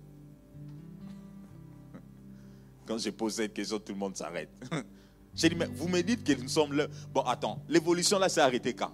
[2.85, 4.49] Quand je pose cette question, tout le monde s'arrête.
[5.35, 6.87] J'ai dit, mais vous me dites que nous sommes là.
[7.13, 8.91] Bon, attends, l'évolution là s'est arrêtée quand?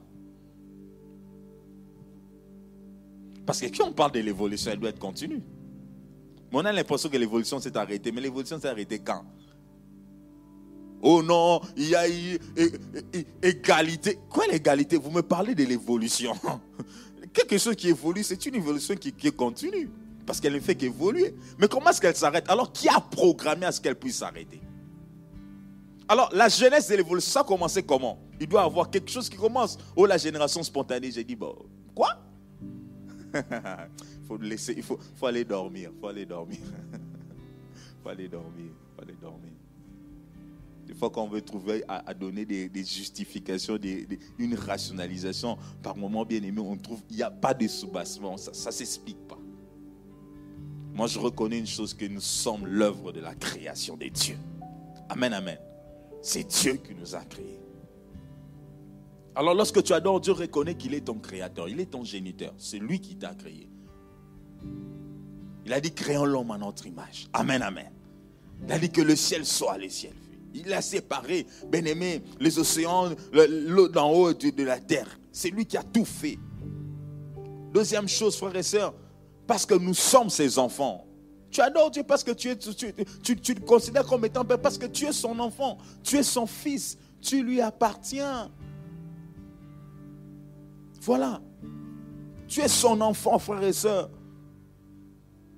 [3.45, 5.41] Parce que quand on parle de l'évolution, elle doit être continue.
[6.51, 8.11] Mais on a l'impression que l'évolution s'est arrêtée.
[8.11, 9.23] Mais l'évolution s'est arrêtée quand?
[11.01, 12.39] Oh non, il y a eu
[13.41, 14.19] égalité.
[14.29, 14.97] Quoi l'égalité?
[14.97, 16.33] Vous me parlez de l'évolution.
[17.33, 19.89] Quelque chose qui évolue, c'est une évolution qui, qui continue.
[20.25, 21.35] Parce qu'elle ne fait qu'évoluer.
[21.57, 22.49] Mais comment est-ce qu'elle s'arrête?
[22.49, 24.59] Alors, qui a programmé à ce qu'elle puisse s'arrêter?
[26.09, 28.19] Alors, la jeunesse de l'évolution, ça a comment?
[28.39, 29.77] Il doit y avoir quelque chose qui commence.
[29.95, 31.11] Oh, la génération spontanée.
[31.11, 31.55] J'ai dit, bon,
[31.93, 32.17] quoi?
[34.27, 35.91] Faut laisser, il faut, faut aller dormir.
[36.01, 36.59] faut aller dormir.
[38.03, 38.71] faut aller dormir.
[38.95, 39.51] faut aller dormir.
[40.85, 43.77] Des fois qu'on veut trouver à, donner des, justifications,
[44.37, 48.37] une rationalisation, par moment bien aimé, on trouve il n'y a pas de soubassement.
[48.37, 49.37] Ça ne s'explique pas.
[50.93, 54.39] Moi, je reconnais une chose que nous sommes l'œuvre de la création des dieux.
[55.09, 55.57] Amen, amen.
[56.27, 57.61] C'est Dieu qui nous a créés.
[59.33, 62.79] Alors lorsque tu adores Dieu, reconnais qu'il est ton créateur, il est ton géniteur, c'est
[62.79, 63.69] lui qui t'a créé.
[65.65, 67.29] Il a dit, créons l'homme à notre image.
[67.31, 67.93] Amen, amen.
[68.61, 70.11] Il a dit que le ciel soit le ciel.
[70.53, 75.17] Il a séparé, bien aimé, les océans, l'eau d'en haut de la terre.
[75.31, 76.37] C'est lui qui a tout fait.
[77.71, 78.93] Deuxième chose, frères et sœurs,
[79.47, 81.06] parce que nous sommes ses enfants.
[81.49, 85.05] Tu adores Dieu parce que tu, es, le considères comme étant père, parce que tu
[85.05, 88.51] es son enfant, tu es son fils, tu lui appartiens.
[91.01, 91.41] Voilà.
[92.47, 94.09] Tu es son enfant, frère et soeur.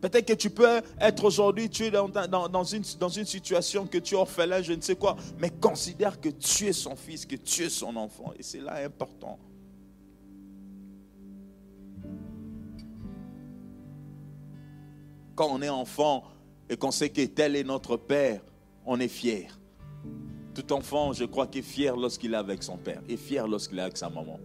[0.01, 3.97] Peut-être que tu peux être aujourd'hui, tu es dans, dans, une, dans une situation que
[3.97, 7.35] tu es orphelin, je ne sais quoi, mais considère que tu es son fils, que
[7.35, 8.31] tu es son enfant.
[8.39, 9.37] Et c'est là important.
[15.39, 16.25] Quand on est enfant
[16.69, 18.41] et qu'on sait que tel est notre père,
[18.85, 19.57] on est fier.
[20.53, 23.79] Tout enfant, je crois qu'il est fier lorsqu'il est avec son père et fier lorsqu'il
[23.79, 24.37] est avec sa maman.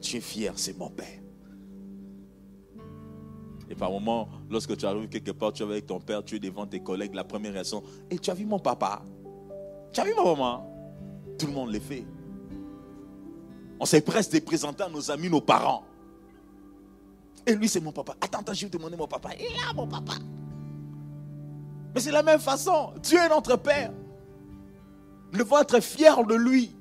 [0.00, 1.20] Tu es fier, c'est mon père.
[3.70, 6.40] Et par moment, lorsque tu arrives quelque part, tu es avec ton père, tu es
[6.40, 9.02] devant tes collègues, la première réaction, et tu as vu mon papa?
[9.92, 10.68] Tu as vu ma maman
[11.38, 12.04] Tout le monde le fait.
[13.78, 15.84] On s'est presque présenté à nos amis, nos parents.
[17.46, 18.14] Et lui, c'est mon papa.
[18.20, 19.30] Attends, attends, je vais demander mon papa.
[19.38, 20.14] Il là, mon papa.
[21.94, 22.92] Mais c'est la même façon.
[23.02, 23.92] Dieu est notre Père.
[25.32, 26.76] Nous devons être fiers de lui.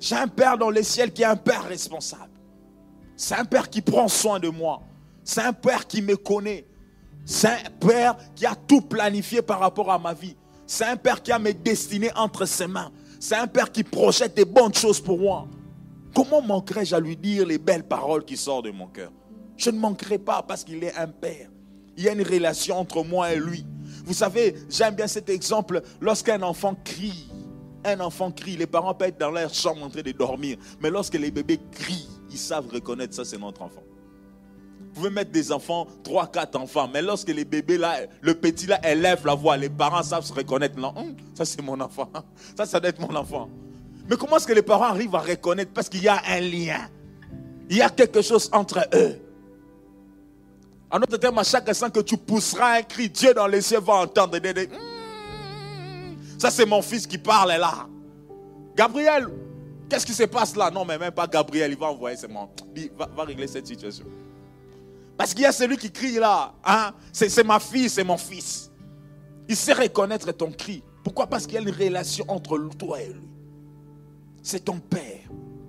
[0.00, 2.30] J'ai un Père dans les ciels qui est un Père responsable.
[3.16, 4.82] C'est un Père qui prend soin de moi.
[5.22, 6.66] C'est un Père qui me connaît.
[7.24, 10.36] C'est un Père qui a tout planifié par rapport à ma vie.
[10.66, 12.90] C'est un Père qui a mes destinées entre ses mains.
[13.18, 15.46] C'est un Père qui projette des bonnes choses pour moi.
[16.14, 19.10] Comment manquerais-je à lui dire les belles paroles qui sortent de mon cœur?
[19.56, 21.48] Je ne manquerai pas parce qu'il est un Père.
[21.96, 23.64] Il y a une relation entre moi et lui.
[24.04, 25.82] Vous savez, j'aime bien cet exemple.
[26.00, 27.28] Lorsqu'un enfant crie,
[27.84, 30.56] un enfant crie, les parents peuvent être dans leur chambre en train de dormir.
[30.80, 33.82] Mais lorsque les bébés crient, ils savent reconnaître ça, c'est notre enfant.
[34.80, 38.66] Vous pouvez mettre des enfants, trois, quatre enfants, mais lorsque les bébés là, le petit
[38.66, 40.78] là élève la voix, les parents savent se reconnaître.
[40.78, 42.08] Non, hum, ça c'est mon enfant.
[42.56, 43.48] Ça, ça doit être mon enfant.
[44.08, 45.72] Mais comment est-ce que les parents arrivent à reconnaître?
[45.72, 46.88] Parce qu'il y a un lien.
[47.70, 49.16] Il y a quelque chose entre eux.
[50.90, 53.80] En autre terme, à chaque instant que tu pousseras un cri, Dieu dans les cieux
[53.80, 54.36] va entendre.
[54.36, 57.86] Hum, ça c'est mon fils qui parle là.
[58.76, 59.28] Gabriel,
[59.88, 60.70] qu'est-ce qui se passe là?
[60.70, 62.48] Non, mais même pas Gabriel, il va envoyer ses mains.
[62.96, 64.04] Va, va régler cette situation.
[65.16, 66.52] Parce qu'il y a celui qui crie là.
[66.64, 66.92] Hein?
[67.12, 68.70] C'est ma fille, c'est mon fils.
[69.48, 70.82] Il sait reconnaître ton cri.
[71.02, 71.26] Pourquoi?
[71.26, 73.33] Parce qu'il y a une relation entre toi et lui.
[74.44, 75.22] C'est ton père.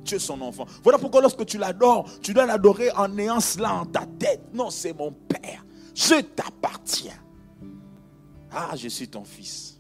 [0.04, 0.66] Tu es son enfant.
[0.84, 4.42] Voilà pourquoi lorsque tu l'adores, tu dois l'adorer en ayant cela en ta tête.
[4.54, 5.66] Non, c'est mon père.
[5.96, 7.18] Je t'appartiens.
[8.52, 9.80] Ah, je suis ton fils.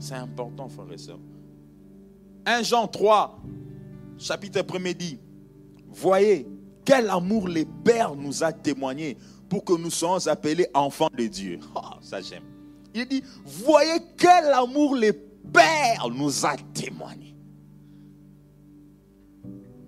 [0.00, 1.20] C'est important, frère et soeur.
[2.44, 3.38] 1 Jean 3,
[4.18, 5.20] chapitre 1 dit,
[5.88, 6.46] voyez,
[6.84, 9.16] quel amour les pères nous a témoigné
[9.48, 11.60] pour que nous soyons appelés enfants de Dieu.
[11.76, 12.42] Oh, ça j'aime.
[12.94, 15.12] Il dit, voyez quel amour les
[15.52, 17.34] pères nous a témoigné.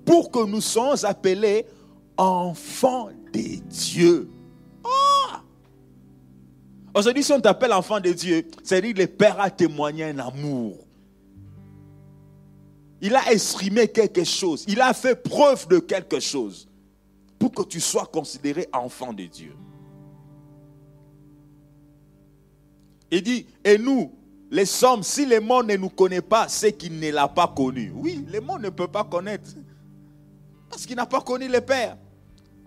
[0.04, 1.66] Pour que nous soyons appelés
[2.16, 4.30] enfants de Dieu.
[4.84, 5.36] Oh!
[6.94, 10.76] Aujourd'hui, si on t'appelle enfant de Dieu, c'est-à-dire que le Père a témoigné un amour.
[13.00, 14.64] Il a exprimé quelque chose.
[14.68, 16.68] Il a fait preuve de quelque chose
[17.38, 19.54] pour que tu sois considéré enfant de Dieu.
[23.10, 24.12] Il dit, et nous,
[24.50, 27.92] les sommes, si le monde ne nous connaît pas, c'est qu'il ne l'a pas connu.
[27.94, 29.50] Oui, le monde ne peut pas connaître.
[30.68, 31.96] Parce qu'il n'a pas connu le Père.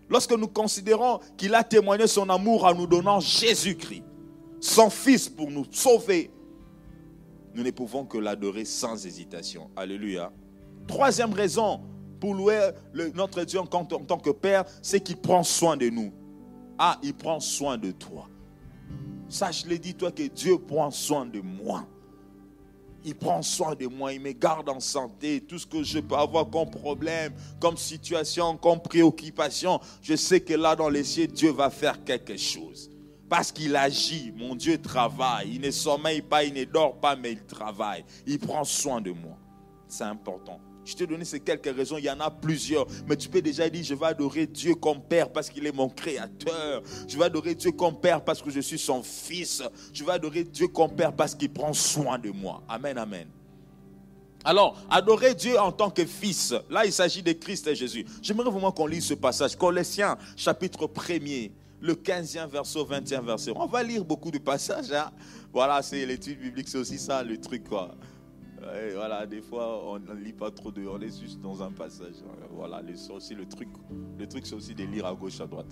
[0.09, 4.03] Lorsque nous considérons qu'il a témoigné son amour en nous donnant Jésus-Christ,
[4.61, 6.31] son Fils pour nous sauver,
[7.53, 9.69] nous ne pouvons que l'adorer sans hésitation.
[9.75, 10.31] Alléluia.
[10.87, 11.81] Troisième raison
[12.19, 12.69] pour louer
[13.13, 16.13] notre Dieu en, tant que Père, c'est qu'il prend soin de nous.
[16.77, 18.29] Ah, il prend soin de toi.
[19.33, 21.87] Sache, le dis toi que Dieu prend soin de moi.
[23.03, 25.41] Il prend soin de moi, il me garde en santé.
[25.41, 30.53] Tout ce que je peux avoir comme problème, comme situation, comme préoccupation, je sais que
[30.53, 32.91] là dans les cieux, Dieu va faire quelque chose.
[33.27, 35.55] Parce qu'il agit, mon Dieu travaille.
[35.55, 38.05] Il ne sommeille pas, il ne dort pas, mais il travaille.
[38.27, 39.37] Il prend soin de moi.
[39.87, 40.59] C'est important.
[40.85, 42.85] Je t'ai donné ces quelques raisons, il y en a plusieurs.
[43.07, 45.89] Mais tu peux déjà dire, je vais adorer Dieu comme Père parce qu'il est mon
[45.89, 46.83] Créateur.
[47.07, 49.63] Je vais adorer Dieu comme Père parce que je suis son Fils.
[49.93, 52.61] Je vais adorer Dieu comme Père parce qu'il prend soin de moi.
[52.67, 53.27] Amen, amen.
[54.45, 56.53] Alors, adorer Dieu en tant que Fils.
[56.69, 58.05] Là, il s'agit de Christ et Jésus.
[58.21, 59.55] J'aimerais vraiment qu'on lise ce passage.
[59.55, 63.51] Colossiens, chapitre 1er, le 15e verset au 20e verset.
[63.55, 64.91] On va lire beaucoup de passages.
[64.91, 65.11] Hein.
[65.53, 67.63] Voilà, c'est l'étude biblique, c'est aussi ça le truc.
[67.69, 67.95] Quoi.
[68.93, 70.85] Voilà, des fois, on ne lit pas trop de.
[70.87, 72.15] On est juste dans un passage.
[72.51, 73.69] Voilà, c'est aussi le truc.
[74.17, 75.67] Le truc, c'est aussi de lire à gauche, à droite.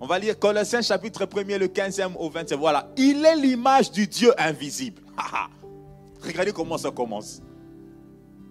[0.00, 2.56] On va lire Colossiens chapitre 1er, le 15e au 20e.
[2.56, 5.02] Voilà, il est l'image du Dieu invisible.
[6.22, 7.40] Regardez comment ça commence.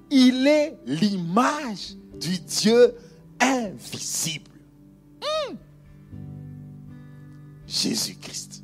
[0.09, 2.95] Il est l'image du Dieu
[3.39, 4.51] invisible.
[5.21, 5.55] Hmm.
[7.67, 8.63] Jésus-Christ.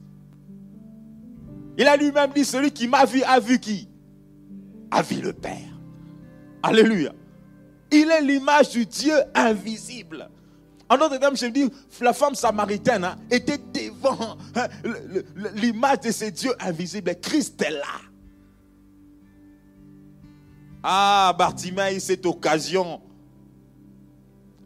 [1.77, 3.90] Il a lui-même dit, celui qui m'a vu a vu qui?
[4.91, 5.55] A le Père.
[6.63, 7.13] Alléluia.
[7.91, 10.29] Il est l'image du Dieu invisible.
[10.89, 11.69] En d'autres termes, je dis,
[12.01, 14.67] la femme samaritaine hein, était devant hein,
[15.55, 17.15] l'image de ce Dieu invisible.
[17.21, 18.01] Christ est là.
[20.83, 23.01] Ah, Bartimée cette occasion.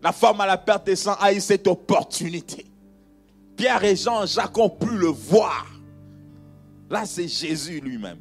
[0.01, 2.65] La femme à la perte de sang a eu cette opportunité.
[3.55, 5.65] Pierre et Jean, Jacques ont pu le voir.
[6.89, 8.19] Là, c'est Jésus lui-même.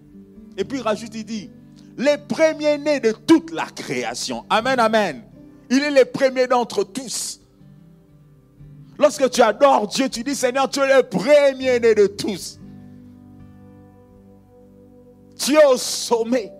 [0.56, 1.50] Et puis il rajoute, il dit,
[1.96, 4.44] les premiers-nés de toute la création.
[4.50, 5.22] Amen, amen.
[5.70, 7.40] Il est le premier d'entre tous.
[8.98, 12.61] Lorsque tu adores Dieu, tu dis, Seigneur, tu es le premier-né de tous.
[15.38, 16.52] Tu es au sommet.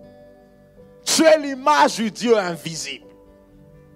[1.05, 3.05] Tu es l'image du Dieu invisible.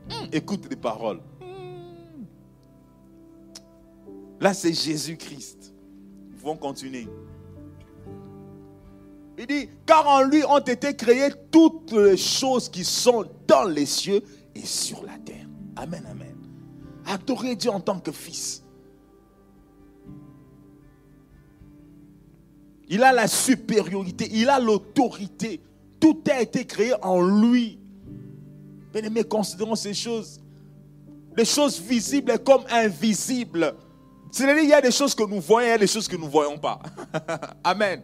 [0.10, 1.20] Hmm, écoute les paroles.
[1.42, 2.24] Hmm.
[4.40, 5.74] Là, c'est Jésus-Christ.
[6.30, 7.08] Nous pouvons continuer.
[9.40, 13.86] Il dit, car en lui ont été créées toutes les choses qui sont dans les
[13.86, 14.22] cieux
[14.54, 15.48] et sur la terre.
[15.78, 16.36] Amen, amen.
[17.06, 18.62] Adorer Dieu en tant que fils.
[22.90, 25.62] Il a la supériorité, il a l'autorité.
[26.02, 27.80] Tout a été créé en lui.
[28.92, 30.42] Bien aimé, considérons ces choses.
[31.38, 33.74] Les choses visibles comme invisibles.
[34.32, 36.32] C'est-à-dire qu'il y a des choses que nous voyons et des choses que nous ne
[36.32, 36.82] voyons pas.
[37.64, 38.04] Amen.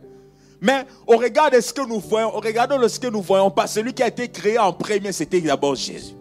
[0.62, 3.52] Mais au regard de ce que nous voyons, au regard de ce que nous voyons
[3.52, 6.15] pas, celui qui a été créé en premier, c'était d'abord Jésus.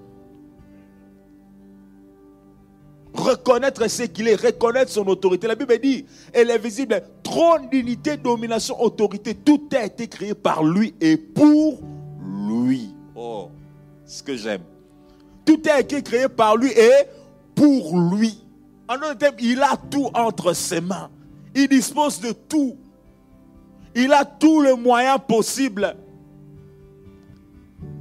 [3.14, 5.46] Reconnaître ce qu'il est, reconnaître son autorité.
[5.46, 10.64] La Bible dit, elle est visible, trône d'unité, domination, autorité, tout a été créé par
[10.64, 11.80] lui et pour
[12.48, 12.92] lui.
[13.14, 13.50] Oh,
[14.04, 14.62] ce que j'aime.
[15.44, 17.04] Tout a été créé par lui et
[17.54, 18.44] pour lui.
[18.88, 21.10] En d'autres termes, il a tout entre ses mains.
[21.54, 22.76] Il dispose de tout.
[23.94, 25.96] Il a tous les moyens possibles.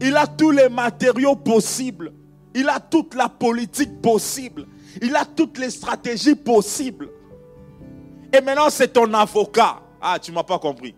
[0.02, 2.12] Il a tous les matériaux possibles.
[2.56, 4.68] Il a toute la politique possible.
[5.02, 7.10] Il a toutes les stratégies possibles.
[8.32, 9.82] Et maintenant, c'est ton avocat.
[10.02, 10.96] Ah, tu ne m'as pas compris.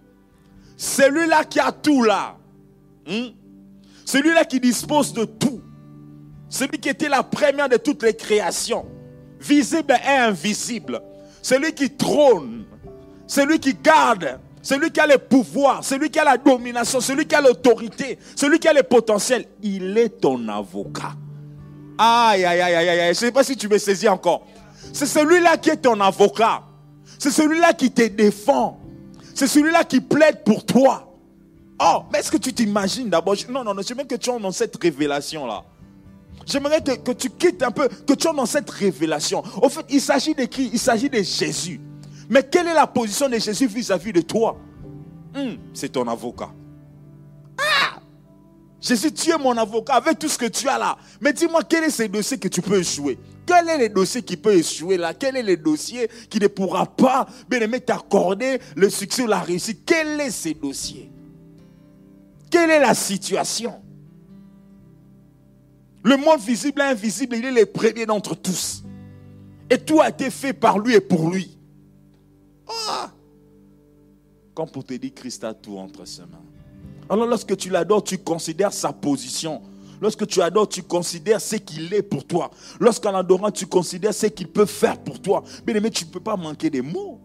[0.78, 2.38] Celui-là qui a tout là.
[3.08, 3.28] Hmm?
[4.06, 5.62] Celui-là qui dispose de tout.
[6.50, 8.86] Celui qui était la première de toutes les créations.
[9.40, 11.02] Visible et invisible.
[11.42, 12.66] Celui qui trône.
[13.28, 17.36] Celui qui garde celui qui a le pouvoir, celui qui a la domination, celui qui
[17.36, 21.14] a l'autorité, celui qui a le potentiel, il est ton avocat.
[22.00, 23.00] Aïe, aïe, aïe, aïe, aïe.
[23.04, 24.48] Je ne sais pas si tu me saisis encore.
[24.92, 26.64] C'est celui-là qui est ton avocat.
[27.20, 28.80] C'est celui-là qui te défend.
[29.36, 31.16] C'est celui-là qui plaide pour toi.
[31.80, 33.36] Oh, mais est-ce que tu t'imagines d'abord?
[33.48, 35.64] Non, non, non, j'aimerais que tu entres dans cette révélation-là.
[36.48, 39.44] J'aimerais que tu quittes un peu, que tu entres dans cette révélation.
[39.62, 41.80] Au fait, il s'agit d'écrit, il s'agit de Jésus.
[42.30, 44.58] Mais quelle est la position de Jésus vis-à-vis de toi?
[45.34, 46.50] Hmm, C'est ton avocat.
[47.60, 48.00] Ah
[48.82, 50.98] Jésus, tu es mon avocat avec tout ce que tu as là.
[51.22, 53.18] Mais dis-moi, quel est ce dossier que tu peux échouer?
[53.46, 55.14] Quel est le dossier qui peut échouer là?
[55.14, 59.40] Quel est le dossier qui ne pourra pas, bien aimé, t'accorder le succès ou la
[59.40, 59.82] réussite?
[59.86, 61.12] Quel est ce dossier?
[62.50, 63.82] Quelle est la situation?
[66.04, 68.84] Le monde visible et invisible, il est le premier d'entre tous.
[69.70, 71.55] Et tout a été fait par lui et pour lui.
[72.68, 73.12] Ah!
[74.54, 76.44] Comme pour te dire, Christ a tout entre ses mains.
[77.10, 79.62] Alors lorsque tu l'adores, tu considères sa position.
[80.02, 82.52] Lorsque tu adores, tu considères ce qu'il est pour toi.
[82.80, 85.44] Lorsqu'en adorant, tu considères ce qu'il peut faire pour toi.
[85.66, 87.20] Bien aimé, tu ne peux pas manquer des mots.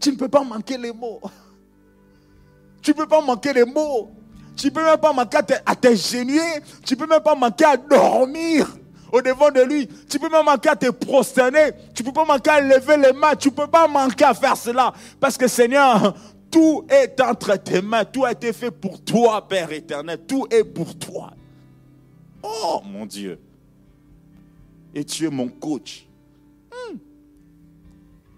[0.00, 1.20] Tu ne peux pas manquer les mots.
[2.82, 4.10] Tu ne peux pas manquer les mots.
[4.56, 6.60] Tu ne peux même pas manquer à t'ingénier.
[6.84, 8.66] Tu ne peux même pas manquer à dormir
[9.12, 9.86] au devant de lui.
[10.08, 11.72] Tu peux pas manquer à te prosterner.
[11.94, 13.36] Tu peux pas manquer à lever les mains.
[13.36, 14.92] Tu peux pas manquer à faire cela.
[15.20, 16.14] Parce que Seigneur,
[16.50, 18.04] tout est entre tes mains.
[18.06, 20.18] Tout a été fait pour toi, Père éternel.
[20.26, 21.30] Tout est pour toi.
[22.42, 23.38] Oh mon Dieu.
[24.94, 26.06] Et tu es mon coach.
[26.70, 26.96] Hmm.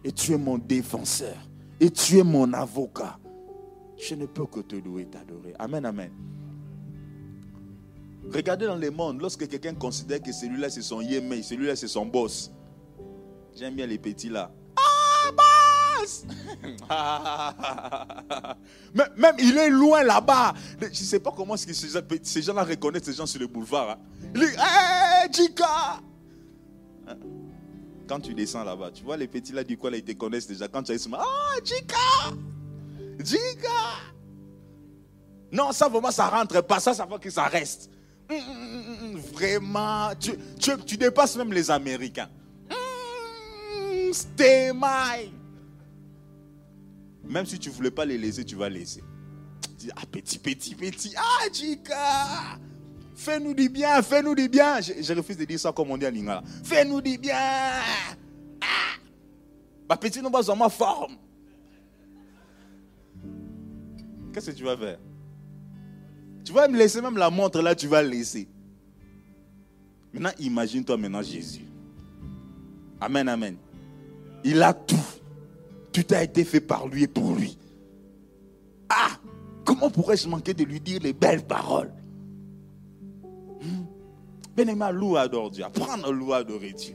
[0.03, 1.37] Et tu es mon défenseur.
[1.81, 3.19] Et tu es mon avocat.
[3.97, 5.55] Je ne peux que te louer t'adorer.
[5.59, 6.11] Amen, amen.
[8.33, 12.07] Regardez dans le monde, lorsque quelqu'un considère que celui-là c'est son yémé, celui-là c'est son
[12.07, 12.51] boss.
[13.55, 14.51] J'aime bien les petits là.
[14.77, 15.43] Ah bah,
[16.05, 16.25] passe.
[19.17, 20.55] même, il est loin là-bas.
[20.81, 23.91] Je ne sais pas comment ces, ces gens-là reconnaissent ces gens sur le boulevard.
[23.91, 23.99] Hein.
[24.35, 26.01] Il dit, hé, Jika
[28.09, 30.69] Quand tu descends là-bas, tu vois les petits là du coin, ils te connaissent déjà.
[30.69, 31.25] Quand tu es ah,
[31.65, 31.97] Jika
[33.19, 33.69] Jika
[35.53, 36.81] Non, ça vraiment, ça rentre pas.
[36.81, 37.91] Ça, ça va que ça reste.
[38.31, 40.33] Hum, vraiment, tu,
[40.87, 42.29] tu dépasses même les Américains.
[44.13, 45.33] Stay my.
[47.25, 49.03] Même si tu ne voulais pas les laisser, tu vas laisser.
[49.79, 51.15] Tu dis, ah, petit, petit, petit.
[51.17, 52.59] Ah, Chica.
[53.17, 54.81] Fais-nous du bien, fais-nous du bien.
[54.81, 56.43] Je, refuse de dire ça comme on dit en Lingala.
[56.65, 57.37] Fais-nous du bien.
[57.37, 58.99] Ah.
[59.89, 61.17] Bah, petit, nous pas ma forme.
[64.33, 64.99] Qu'est-ce que tu vas faire?
[66.45, 68.47] Tu vas me laisser même la montre là, tu vas laisser.
[70.13, 71.67] Maintenant, imagine-toi maintenant Jésus.
[73.01, 73.57] Amen, amen.
[74.45, 74.97] Il a tout.
[75.93, 77.57] Tout a été fait par lui et pour lui.
[78.89, 79.11] Ah,
[79.65, 81.93] comment pourrais-je manquer de lui dire les belles paroles?
[83.61, 83.85] Hmm?
[84.57, 85.65] Bien-aimé, loue, adore Dieu.
[85.65, 86.95] Apprends à louer, adorer Dieu.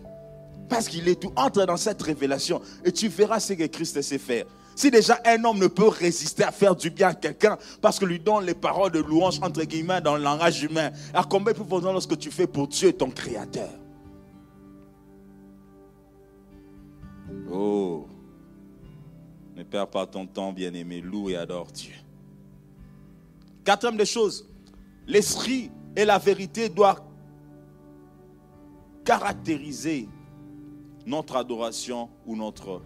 [0.69, 1.31] Parce qu'il est tout.
[1.35, 4.45] Entre dans cette révélation et tu verras ce que Christ sait faire.
[4.79, 8.05] Si déjà un homme ne peut résister à faire du bien à quelqu'un parce que
[8.05, 11.65] lui donne les paroles de louange entre guillemets dans le langage humain, à combien plus
[11.65, 13.71] fort lorsque tu fais pour Dieu ton créateur?
[17.51, 18.07] Oh,
[19.53, 21.95] ne perds pas ton temps, bien-aimé, loue et adore Dieu.
[23.65, 24.47] Quatrième des choses,
[25.05, 27.01] l'esprit et la vérité doivent
[29.03, 30.07] caractériser
[31.05, 32.81] notre adoration ou notre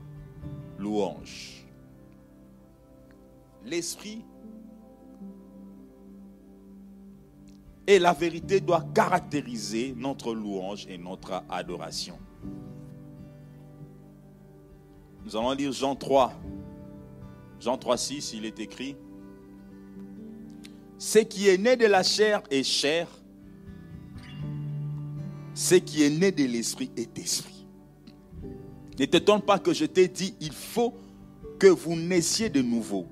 [0.79, 1.62] louange.
[3.65, 4.23] L'esprit
[7.85, 12.17] et la vérité doivent caractériser notre louange et notre adoration.
[15.25, 16.33] Nous allons lire Jean 3.
[17.59, 18.95] Jean 3, 6, il est écrit.
[20.97, 23.07] Ce qui est né de la chair est chair.
[25.53, 27.67] Ce qui est né de l'esprit est esprit.
[28.99, 30.93] Ne t'étonne pas que je t'ai dit, il faut
[31.59, 33.07] que vous naissiez de nouveau.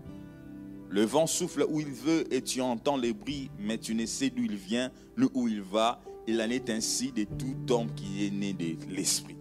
[0.92, 4.30] Le vent souffle où il veut et tu entends les bruits, mais tu ne sais
[4.30, 6.02] d'où il vient, ni où il va.
[6.28, 9.38] Il en est ainsi de tout homme qui est né de l'esprit.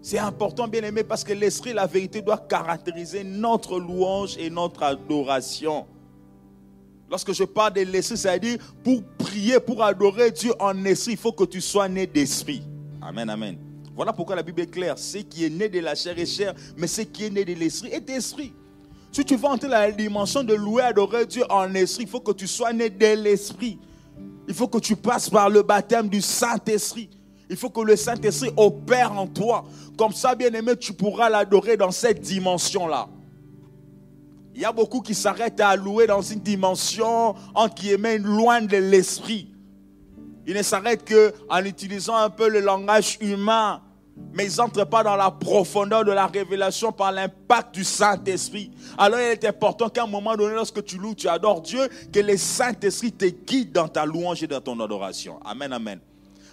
[0.00, 4.82] C'est important, bien aimé, parce que l'esprit, la vérité doit caractériser notre louange et notre
[4.82, 5.86] adoration.
[7.10, 11.32] Lorsque je parle de l'esprit, c'est-à-dire pour prier, pour adorer Dieu en esprit, il faut
[11.32, 12.62] que tu sois né d'esprit.
[13.02, 13.58] Amen, amen.
[13.94, 14.98] Voilà pourquoi la Bible est claire.
[14.98, 17.52] Ce qui est né de la chair est chair, mais ce qui est né de
[17.52, 18.54] l'esprit est esprit.
[19.16, 22.20] Si tu veux entrer dans la dimension de louer, adorer Dieu en esprit, il faut
[22.20, 23.78] que tu sois né de l'esprit.
[24.46, 27.08] Il faut que tu passes par le baptême du Saint-Esprit.
[27.48, 29.64] Il faut que le Saint-Esprit opère en toi.
[29.96, 33.08] Comme ça, bien aimé, tu pourras l'adorer dans cette dimension-là.
[34.54, 38.76] Il y a beaucoup qui s'arrêtent à louer dans une dimension, entre guillemets, loin de
[38.76, 39.50] l'esprit.
[40.46, 43.80] Ils ne s'arrêtent qu'en utilisant un peu le langage humain,
[44.32, 48.70] mais ils n'entrent pas dans la profondeur de la révélation par l'impact du Saint-Esprit.
[48.98, 52.20] Alors il est important qu'à un moment donné, lorsque tu loues, tu adores Dieu, que
[52.20, 55.38] le Saint-Esprit te guide dans ta louange et dans ton adoration.
[55.44, 56.00] Amen, amen.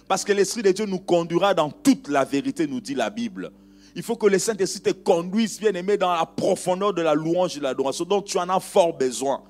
[0.08, 3.50] Parce que l'Esprit de Dieu nous conduira dans toute la vérité, nous dit la Bible.
[3.96, 7.56] Il faut que le Saint-Esprit te conduise, bien aimé, dans la profondeur de la louange
[7.56, 9.42] et de l'adoration dont tu en as fort besoin.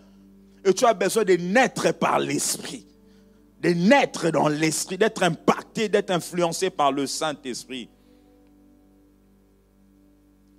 [0.65, 2.87] Et tu as besoin de naître par l'Esprit.
[3.61, 7.89] De naître dans l'Esprit, d'être impacté, d'être influencé par le Saint-Esprit.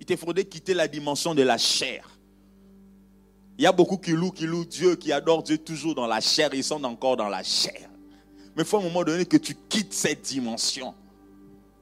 [0.08, 2.08] Il faudrait quitter la dimension de la chair.
[3.58, 6.20] Il y a beaucoup qui louent, qui louent Dieu, qui adorent Dieu toujours dans la
[6.20, 6.50] chair.
[6.52, 7.88] Ils sont encore dans la chair.
[8.54, 10.94] Mais il faut à un moment donné que tu quittes cette dimension.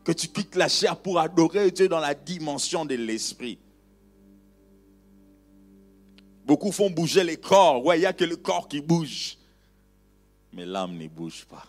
[0.04, 3.58] Que tu quittes la chair pour adorer Dieu dans la dimension de l'esprit.
[6.46, 7.84] Beaucoup font bouger les corps.
[7.84, 9.38] Ouais, il n'y a que le corps qui bouge.
[10.52, 11.66] Mais l'âme ne bouge pas.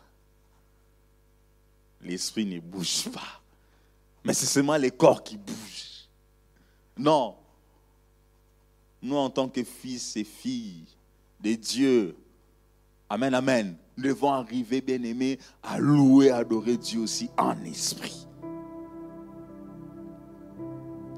[2.02, 3.42] L'esprit ne bouge pas.
[4.24, 5.85] Mais c'est seulement les corps qui bougent.
[6.98, 7.36] Non.
[9.02, 10.86] Nous, en tant que fils et filles
[11.40, 12.16] de Dieu,
[13.10, 13.76] Amen, amen.
[13.98, 18.28] Nous devons arriver, bien aimés, à louer, adorer Dieu aussi en esprit.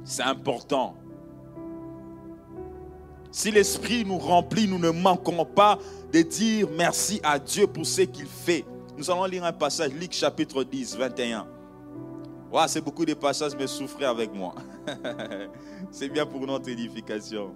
[0.04, 0.96] C'est important.
[3.32, 5.80] Si l'esprit nous remplit, nous ne manquons pas
[6.12, 8.66] de dire merci à Dieu pour ce qu'il fait.
[8.98, 11.48] Nous allons lire un passage, Luc chapitre 10, 21.
[12.68, 14.56] C'est beaucoup de passages, mais souffrez avec moi.
[15.92, 17.54] C'est bien pour notre édification.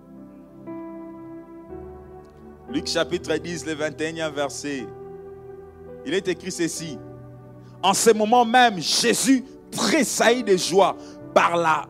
[2.69, 4.85] Luc chapitre 10, le 21e verset.
[6.05, 6.97] Il est écrit ceci.
[7.83, 10.95] En ce moment même, Jésus tressaillit de joie
[11.33, 11.87] par la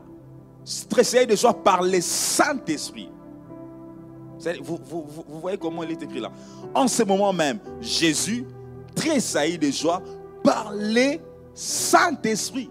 [0.89, 3.09] tressaillir de joie par le Saint-Esprit.
[4.63, 6.31] Vous, vous, vous, voyez comment il est écrit là.
[6.73, 8.45] En ce moment même, Jésus
[8.95, 10.01] tressaillit de joie
[10.43, 11.17] par le
[11.53, 12.69] Saint-Esprit.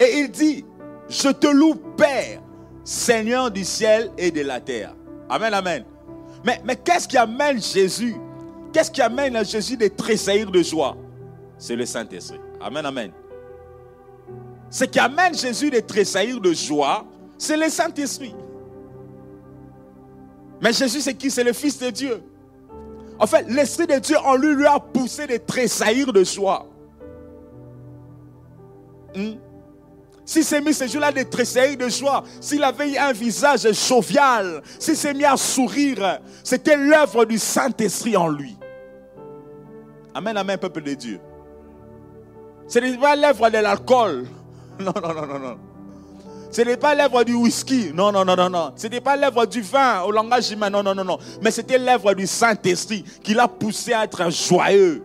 [0.00, 0.64] Et il dit,
[1.08, 2.40] je te loue Père,
[2.82, 4.94] Seigneur du ciel et de la terre.
[5.28, 5.84] Amen, amen.
[6.42, 8.16] Mais, qu'est-ce qui amène Jésus?
[8.72, 10.96] Qu'est-ce qui amène à Jésus de tressaillir de joie?
[11.58, 12.40] C'est le Saint-Esprit.
[12.60, 13.12] Amen, amen.
[14.70, 17.04] Ce qui amène Jésus de tressaillir de joie,
[17.36, 18.34] c'est le Saint-Esprit.
[20.62, 21.30] Mais Jésus, c'est qui?
[21.30, 22.22] C'est le Fils de Dieu.
[23.18, 26.66] En fait, l'Esprit de Dieu en lui lui a poussé de tressaillir de joie.
[29.14, 29.34] Hmm?
[30.30, 34.96] S'il s'est mis ce jour-là de tressaillir de joie, s'il avait un visage jovial, s'il
[34.96, 38.56] s'est mis à sourire, c'était l'œuvre du Saint-Esprit en lui.
[40.14, 41.20] Amen, amen, peuple de Dieu.
[42.68, 44.28] Ce n'est pas l'œuvre de l'alcool.
[44.78, 45.58] Non, non, non, non, non.
[46.52, 47.90] Ce n'est pas l'œuvre du whisky.
[47.92, 48.72] Non, non, non, non, non.
[48.76, 50.70] Ce n'est pas l'œuvre du vin au langage humain.
[50.70, 51.18] Non, non, non, non.
[51.42, 55.02] Mais c'était l'œuvre du Saint-Esprit qui l'a poussé à être joyeux.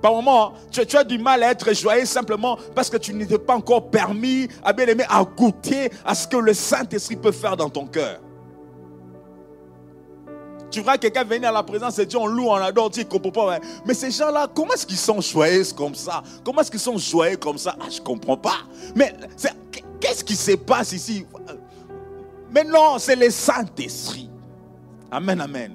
[0.00, 3.54] Par moment, tu, as du mal à être joyeux simplement parce que tu n'étais pas
[3.54, 7.68] encore permis, à bien aimer, à goûter à ce que le Saint-Esprit peut faire dans
[7.68, 8.20] ton cœur.
[10.70, 13.04] Tu vois quelqu'un venir à la présence de Dieu, on loue, on adore, tu ne
[13.04, 13.58] comprends pas.
[13.84, 16.22] Mais ces gens-là, comment est-ce qu'ils sont joyeux comme ça?
[16.44, 17.76] Comment est-ce qu'ils sont joyeux comme ça?
[17.80, 18.58] Ah, je ne comprends pas.
[18.94, 19.12] Mais
[19.98, 21.26] qu'est-ce qui se passe ici?
[22.52, 24.30] Mais non, c'est le Saint-Esprit.
[25.10, 25.74] Amen, amen.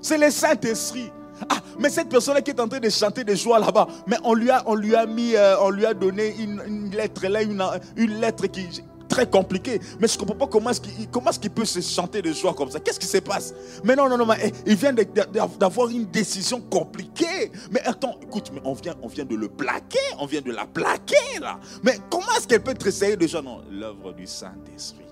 [0.00, 1.10] C'est le Saint-Esprit.
[1.48, 4.34] Ah, mais cette personne qui est en train de chanter des joies là-bas, mais on
[4.34, 8.20] lui a, on lui a mis, euh, on lui a donné une, lettre là, une,
[8.20, 8.68] lettre qui,
[9.08, 9.80] très compliqué.
[10.00, 12.32] Mais je ne comprends pas comment est-ce qu'il comment est qu'il peut se chanter de
[12.32, 12.80] joie comme ça?
[12.80, 13.54] Qu'est-ce qui se passe?
[13.84, 17.52] Mais non, non, non, mais eh, il vient d'avoir une décision compliquée.
[17.70, 20.66] Mais attends, écoute, mais on vient, on vient de le plaquer, on vient de la
[20.66, 21.58] plaquer là.
[21.82, 25.04] Mais comment est-ce qu'elle peut tressailler de joie Non, l'œuvre du Saint-Esprit.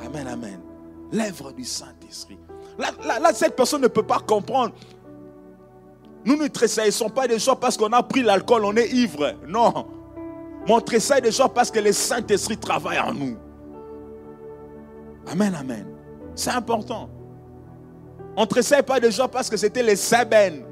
[0.00, 0.60] Amen, amen.
[1.12, 2.38] L'œuvre du Saint-Esprit.
[2.78, 4.74] Là, cette personne ne peut pas comprendre.
[6.24, 9.34] Nous ne tressaillons pas de joie parce qu'on a pris l'alcool, on est ivre.
[9.46, 9.86] Non.
[10.66, 13.36] Montrez ça de joie parce que le Saint-Esprit travaille en nous.
[15.30, 15.86] Amen, amen.
[16.34, 17.10] C'est important.
[18.36, 20.64] On ne tressaille pas de joie parce que c'était les Seben.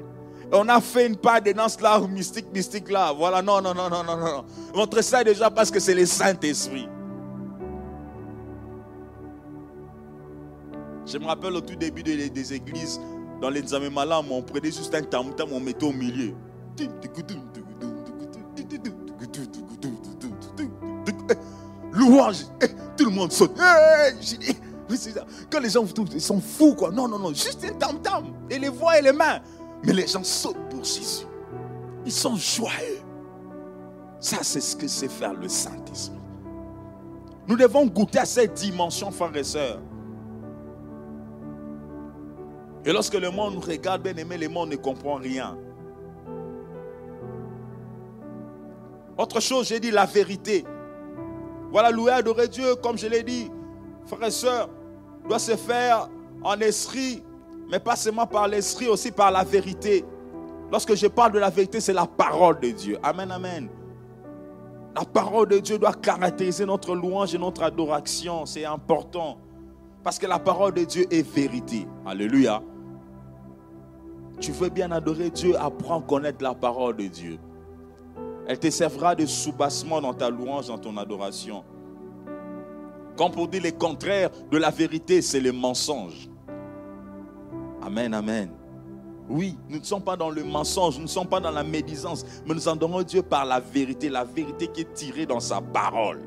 [0.51, 3.13] On a fait une part de danse là, mystique, mystique là.
[3.13, 4.45] Voilà, non, non, non, non, non, non.
[4.73, 6.87] On tressaille de joie parce que c'est le Saint-Esprit.
[11.13, 12.99] Je me rappelle au tout début des, églises,
[13.39, 13.61] dans les
[13.91, 16.33] malins, on prenait juste un tam-tam, on mettait au milieu.
[21.91, 22.45] louange.
[22.63, 23.55] Eh, tout le monde saute.
[23.59, 24.53] Eh,
[25.51, 26.89] quand les gens ils sont fous, quoi.
[26.89, 28.33] Non, non, non, juste un tam-tam.
[28.49, 29.39] Et les voix et les mains.
[29.83, 31.27] Mais les gens sautent pour Jésus.
[32.07, 33.01] Ils sont joyeux.
[34.19, 36.17] Ça, c'est ce que c'est faire le Saint-Esprit.
[37.47, 39.79] Nous devons goûter à cette dimension, frères et sœurs.
[42.85, 45.57] Et lorsque le monde nous regarde, bien aimé, le monde ne comprend rien.
[49.17, 50.65] Autre chose, j'ai dit la vérité.
[51.71, 53.49] Voilà, louer, adorer Dieu, comme je l'ai dit,
[54.05, 54.69] frères et sœurs,
[55.27, 56.09] doit se faire
[56.43, 57.23] en esprit,
[57.69, 60.03] mais pas seulement par l'esprit, aussi par la vérité.
[60.71, 62.97] Lorsque je parle de la vérité, c'est la parole de Dieu.
[63.01, 63.69] Amen, amen.
[64.95, 68.45] La parole de Dieu doit caractériser notre louange et notre adoration.
[68.45, 69.37] C'est important.
[70.03, 71.87] Parce que la parole de Dieu est vérité.
[72.05, 72.61] Alléluia.
[74.43, 77.39] Tu veux bien adorer Dieu, apprends à connaître la parole de Dieu.
[78.45, 81.63] Elle te servira de soubassement dans ta louange, dans ton adoration.
[83.15, 86.27] Comme pour dire le contraire de la vérité, c'est le mensonge.
[87.81, 88.49] Amen, amen.
[89.29, 92.25] Oui, nous ne sommes pas dans le mensonge, nous ne sommes pas dans la médisance,
[92.45, 96.19] mais nous adorons Dieu par la vérité, la vérité qui est tirée dans sa parole.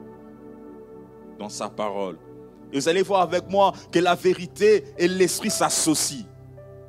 [1.39, 2.17] Dans sa parole.
[2.73, 6.25] Et vous allez voir avec moi que la vérité et l'esprit s'associent.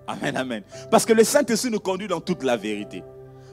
[0.08, 0.64] Amen, amen.
[0.90, 3.04] Parce que le Saint-Esprit nous conduit dans toute la vérité.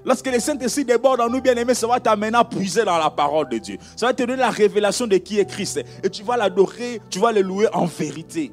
[0.04, 3.48] Lorsque le Saint-Esprit déborde en nous, bien-aimés, ça va t'amener à puiser dans la parole
[3.48, 3.78] de Dieu.
[3.96, 5.82] Ça va te donner la révélation de qui est Christ.
[6.02, 8.52] Et tu vas l'adorer, tu vas le louer en vérité.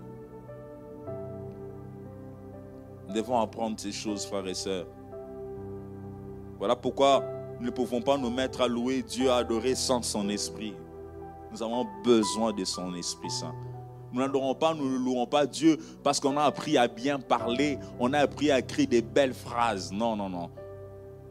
[3.08, 4.88] Nous devons apprendre ces choses, frères et sœurs.
[6.58, 7.24] Voilà pourquoi
[7.60, 10.74] nous ne pouvons pas nous mettre à louer Dieu, à adorer sans son esprit.
[11.52, 13.54] Nous avons besoin de son Esprit Saint.
[14.12, 17.80] Nous n'adorons pas, nous ne louons pas Dieu parce qu'on a appris à bien parler,
[18.00, 19.92] on a appris à écrire des belles phrases.
[19.92, 20.50] Non, non, non.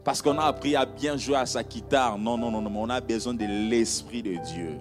[0.05, 2.19] Parce qu'on a appris à bien jouer à sa guitare.
[2.19, 2.71] Non, non, non, non.
[2.75, 4.79] On a besoin de l'Esprit de Dieu.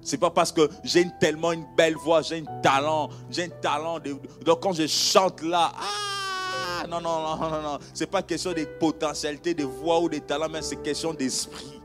[0.00, 3.98] C'est pas parce que j'ai tellement une belle voix, j'ai un talent, j'ai un talent.
[4.44, 7.78] Donc quand je chante là, ah, non, non, non, non, non.
[7.92, 11.80] C'est pas question de potentialité de voix ou de talent, mais c'est question d'esprit.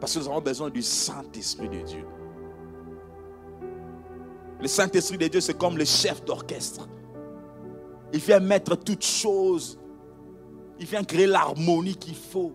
[0.00, 2.04] Parce que nous avons besoin du Saint-Esprit de Dieu.
[4.64, 6.88] Le Saint-Esprit de Dieu, c'est comme le chef d'orchestre.
[8.14, 9.78] Il vient mettre toutes choses.
[10.80, 12.54] Il vient créer l'harmonie qu'il faut.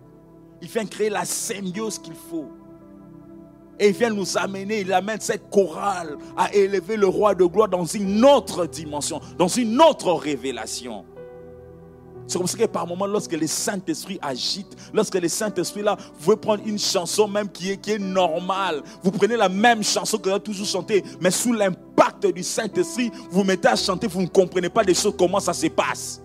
[0.60, 2.48] Il vient créer la symbiose qu'il faut.
[3.78, 7.68] Et il vient nous amener, il amène cette chorale à élever le roi de gloire
[7.68, 11.04] dans une autre dimension, dans une autre révélation.
[12.30, 16.36] C'est comme ça que par moment, lorsque le Saint-Esprit agite, lorsque le Saint-Esprit là, vous
[16.36, 18.84] prendre une chanson même qui est, qui est normale.
[19.02, 23.10] Vous prenez la même chanson que vous avez toujours chanté, mais sous l'impact du Saint-Esprit,
[23.32, 26.22] vous mettez à chanter, vous ne comprenez pas des choses, comment ça se passe.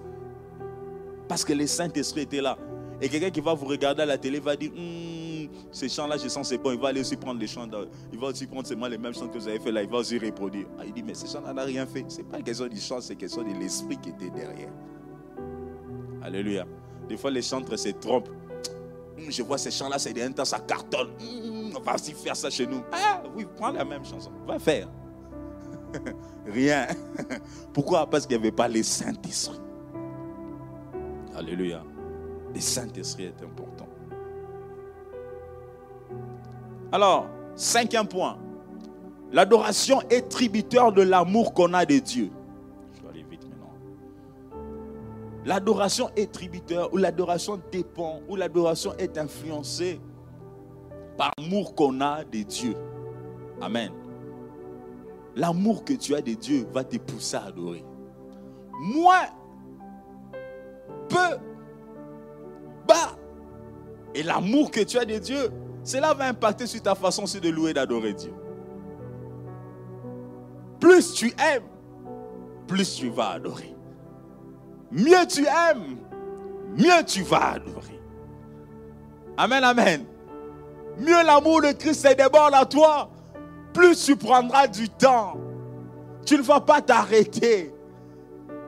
[1.27, 2.55] Parce que le Saint-Esprit était là.
[3.01, 6.27] Et quelqu'un qui va vous regarder à la télé va dire, hmm, ces chants-là, je
[6.27, 6.71] sens c'est bon.
[6.71, 7.67] Il va aller aussi prendre les chants.
[8.13, 9.81] Il va aussi prendre seulement les mêmes chants que vous avez fait là.
[9.81, 10.67] Il va aussi reproduire.
[10.77, 12.05] Ah, il dit, mais ces chants-là n'ont rien fait.
[12.09, 14.69] Ce n'est pas question du chant, c'est question de l'esprit qui était derrière.
[16.25, 16.65] Alléluia.
[17.07, 18.29] Des fois, les chantres se trompent.
[19.15, 21.09] Hmm, je vois ces chants-là, c'est un temps, ça cartonne.
[21.19, 22.81] Hmm, on va aussi faire ça chez nous.
[22.91, 24.31] Ah, oui, prends la même chanson.
[24.47, 24.87] Va faire.
[26.47, 26.87] Rien.
[27.73, 28.09] Pourquoi?
[28.09, 29.61] Parce qu'il n'y avait pas les Saint-Esprit.
[31.35, 31.83] Alléluia.
[32.55, 33.87] Le Saint-Esprit est important.
[36.91, 38.39] Alors, cinquième point.
[39.31, 42.31] L'adoration est tributaire de l'amour qu'on a de Dieu.
[45.45, 50.01] L'adoration est tributaire ou l'adoration dépend ou l'adoration est influencée
[51.17, 52.73] par l'amour qu'on a de Dieu.
[53.61, 53.91] Amen.
[55.35, 57.85] L'amour que tu as de Dieu va te pousser à adorer.
[58.79, 59.27] Moins,
[61.07, 61.37] peu
[62.87, 63.15] bas.
[64.15, 65.51] Et l'amour que tu as de Dieu,
[65.83, 68.33] cela va impacter sur ta façon de louer et d'adorer Dieu.
[70.79, 71.67] Plus tu aimes,
[72.65, 73.74] plus tu vas adorer.
[74.91, 75.97] Mieux tu aimes,
[76.77, 77.99] mieux tu vas adorer.
[79.37, 80.05] Amen, amen.
[80.97, 83.09] Mieux l'amour de Christ se déborde à toi,
[83.73, 85.37] plus tu prendras du temps.
[86.25, 87.73] Tu ne vas pas t'arrêter.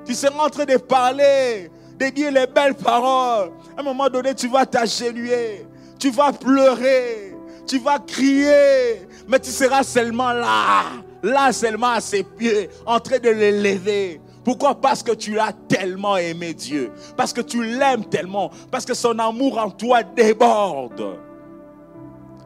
[0.05, 3.51] Tu seras en train de parler de dire les belles paroles.
[3.75, 5.65] À un moment donné, tu vas t'agenouiller,
[5.97, 10.83] tu vas pleurer, tu vas crier, mais tu seras seulement là,
[11.23, 14.21] là seulement à ses pieds, en train de l'élever.
[14.47, 14.79] Pourquoi?
[14.79, 19.19] Parce que tu as tellement aimé Dieu, parce que tu l'aimes tellement, parce que son
[19.19, 21.19] amour en toi déborde.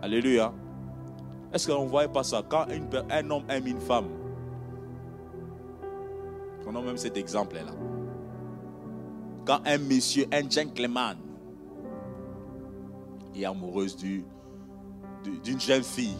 [0.01, 0.51] Alléluia.
[1.53, 2.65] Est-ce qu'on ne voyait pas ça quand
[3.11, 4.07] un homme aime une femme?
[6.63, 7.71] Prenons même cet exemple-là
[9.45, 11.17] quand un monsieur, un gentleman,
[13.35, 16.17] est amoureuse d'une jeune fille.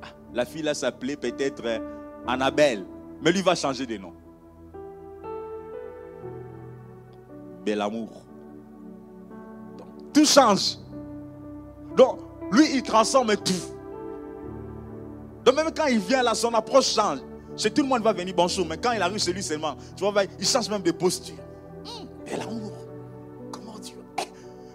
[0.00, 1.78] Ah, la fille là s'appelait peut-être euh,
[2.26, 2.84] Annabelle,
[3.22, 4.12] mais lui va changer de nom.
[7.64, 8.10] Bel amour.
[10.12, 10.78] tout change.
[11.96, 12.18] Donc,
[12.50, 13.52] lui, il transforme tout.
[15.44, 17.20] Donc, même quand il vient là, son approche change.
[17.56, 20.04] Chez tout le monde va venir bonjour, mais quand il arrive chez lui seulement, tu
[20.04, 21.34] vois, il change même de posture.
[22.26, 22.72] Et l'amour.
[23.50, 23.92] Comment tu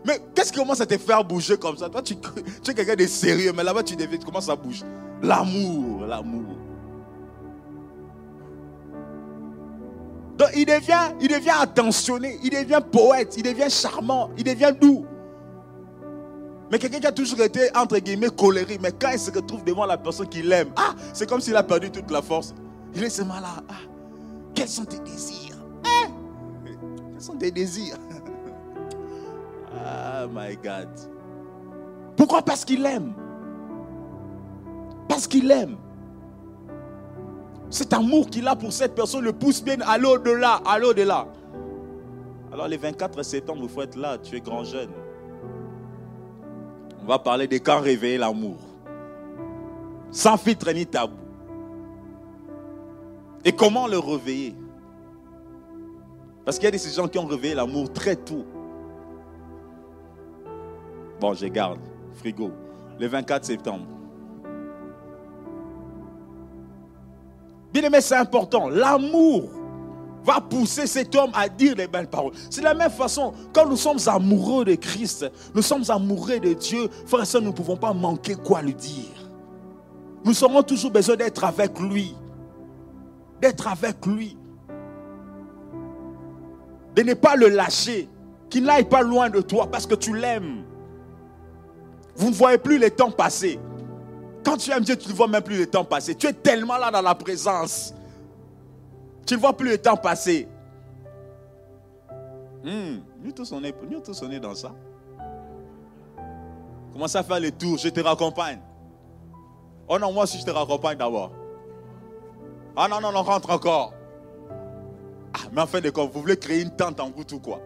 [0.05, 1.89] Mais qu'est-ce qui commence à te faire bouger comme ça?
[1.89, 4.85] Toi, tu, es quelqu'un de sérieux, mais là-bas, tu, tu commences à bouger.
[5.21, 6.56] L'amour, l'amour.
[10.37, 15.05] Donc il devient, il devient attentionné, il devient poète, il devient charmant, il devient doux.
[16.71, 19.85] Mais quelqu'un qui a toujours été, entre guillemets, colérique, mais quand il se retrouve devant
[19.85, 22.53] la personne qu'il aime, ah, c'est comme s'il a perdu toute la force.
[22.93, 23.63] Il est seulement là.
[23.69, 23.73] Ah,
[24.53, 25.57] quels sont tes désirs
[27.17, 27.97] ce sont des désirs?
[29.79, 30.89] Ah, my God.
[32.15, 32.41] Pourquoi?
[32.41, 33.13] Parce qu'il aime.
[35.07, 35.77] Parce qu'il aime.
[37.69, 41.27] Cet amour qu'il a pour cette personne le pousse bien à l'au-delà, à l'au-delà.
[42.51, 44.89] Alors les 24 septembre, il faut être là, tu es grand jeune.
[47.03, 48.57] On va parler de quand réveiller l'amour.
[50.11, 51.15] Sans filtre ni tabou.
[53.43, 54.55] Et comment le réveiller?
[56.43, 58.45] Parce qu'il y a de ces gens qui ont réveillé l'amour très tôt.
[61.19, 61.79] Bon, je garde.
[62.15, 62.51] Frigo.
[62.99, 63.85] Le 24 septembre.
[67.73, 68.69] Bien aimé, c'est important.
[68.69, 69.49] L'amour
[70.23, 72.33] va pousser cet homme à dire les belles paroles.
[72.49, 76.89] C'est la même façon, quand nous sommes amoureux de Christ, nous sommes amoureux de Dieu,
[77.05, 79.29] frère et nous ne pouvons pas manquer quoi lui dire.
[80.25, 82.15] Nous aurons toujours besoin d'être avec lui.
[83.41, 84.37] D'être avec lui
[86.97, 88.09] de ne pas le lâcher,
[88.49, 90.63] qu'il n'aille pas loin de toi parce que tu l'aimes.
[92.15, 93.59] Vous ne voyez plus les temps passer.
[94.47, 96.15] Quand tu aimes Dieu, tu ne vois même plus le temps passer.
[96.15, 97.93] Tu es tellement là dans la présence.
[99.25, 100.47] Tu ne vois plus le temps passer.
[102.65, 104.73] Hum, nous tous on est, dans ça.
[106.93, 108.61] Commence à faire les tours, je te raccompagne.
[109.89, 111.33] Oh non, moi aussi je te raccompagne d'abord.
[112.77, 113.93] Ah non, non, non, rentre encore.
[115.33, 117.59] Ah, mais en fait vous voulez créer une tente en route ou quoi?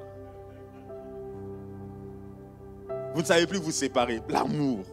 [3.14, 4.20] Vous ne savez plus vous séparer.
[4.28, 4.84] L'amour.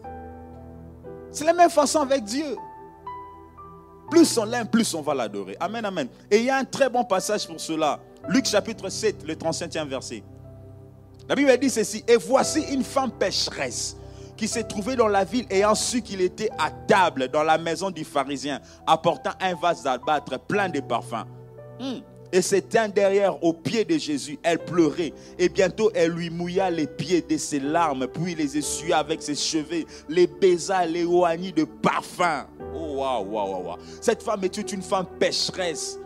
[1.33, 2.57] C'est la même façon avec Dieu.
[4.11, 5.57] Plus on l'aime, plus on va l'adorer.
[5.61, 6.09] Amen, amen.
[6.31, 8.01] Et il y a un très bon passage pour cela.
[8.29, 10.23] Luc chapitre 7, le 35e verset.
[11.29, 12.03] La Bible dit ceci.
[12.09, 13.97] Et voici une femme pécheresse
[14.37, 17.91] qui s'est trouvée dans la ville ayant su qu'il était à table dans la maison
[17.91, 21.27] du pharisien, apportant un vase d'albâtre plein de parfums.
[21.79, 21.99] Hmm.
[22.33, 24.39] Et s'éteint derrière aux pieds de Jésus.
[24.43, 25.13] Elle pleurait.
[25.39, 29.35] Et bientôt, elle lui mouilla les pieds de ses larmes, puis les essuya avec ses
[29.35, 32.47] cheveux, les baisa, les oignit de parfum.
[32.75, 33.79] Oh, waouh, waouh, waouh.
[34.01, 35.99] Cette femme était une femme pécheresse.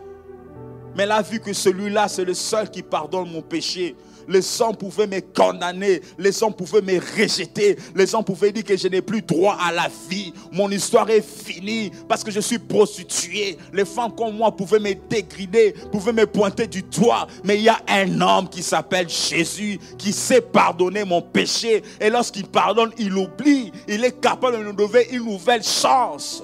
[0.95, 3.95] Mais elle a vu que celui-là, c'est le seul qui pardonne mon péché.
[4.27, 8.77] Les sang pouvaient me condamner, les sang pouvaient me rejeter, les sang pouvaient dire que
[8.77, 10.33] je n'ai plus droit à la vie.
[10.51, 13.57] Mon histoire est finie parce que je suis prostituée.
[13.71, 17.27] Les femmes comme moi pouvaient me dégrider, pouvaient me pointer du doigt.
[17.43, 21.83] Mais il y a un homme qui s'appelle Jésus qui sait pardonner mon péché.
[21.99, 23.71] Et lorsqu'il pardonne, il oublie.
[23.87, 26.43] Il est capable de nous donner une nouvelle chance.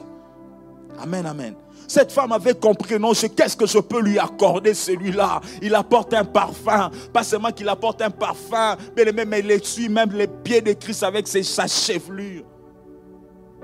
[1.01, 1.55] Amen, amen.
[1.89, 5.41] Cette femme avait compris, non, qu'est-ce que je peux lui accorder celui-là?
[5.59, 6.91] Il apporte un parfum.
[7.11, 11.01] Pas seulement qu'il apporte un parfum, mais même il essuie même les pieds de Christ
[11.01, 12.43] avec ses, sa chevelure.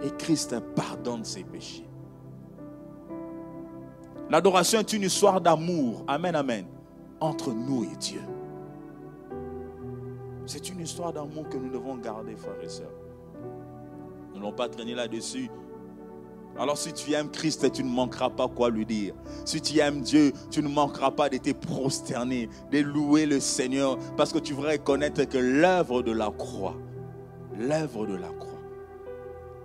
[0.03, 1.88] Et Christ pardonne ses péchés.
[4.32, 6.03] L'adoration est une histoire d'amour.
[6.07, 6.65] Amen, amen.
[7.19, 8.21] Entre nous et Dieu.
[10.47, 12.89] C'est une histoire d'amour que nous devons garder, frères et sœurs.
[14.34, 15.51] Nous n'allons pas traîner là-dessus.
[16.57, 19.13] Alors si tu aimes Christ, tu ne manqueras pas quoi lui dire.
[19.43, 23.97] Si tu aimes Dieu, tu ne manqueras pas de te prosterner, de louer le Seigneur,
[24.15, 26.75] parce que tu vas reconnaître que l'œuvre de la croix,
[27.57, 28.61] l'œuvre de la croix,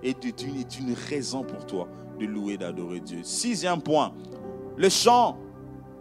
[0.03, 1.87] est une, est une raison pour toi
[2.19, 3.21] de louer, d'adorer Dieu.
[3.23, 4.13] Sixième point,
[4.77, 5.39] le chant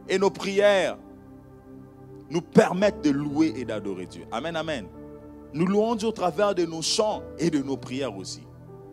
[0.08, 0.98] et nos prières
[2.30, 4.26] nous permettent de louer et d'adorer Dieu.
[4.32, 4.88] Amen, amen.
[5.54, 8.44] Nous louons Dieu au travers de nos chants et de nos prières aussi.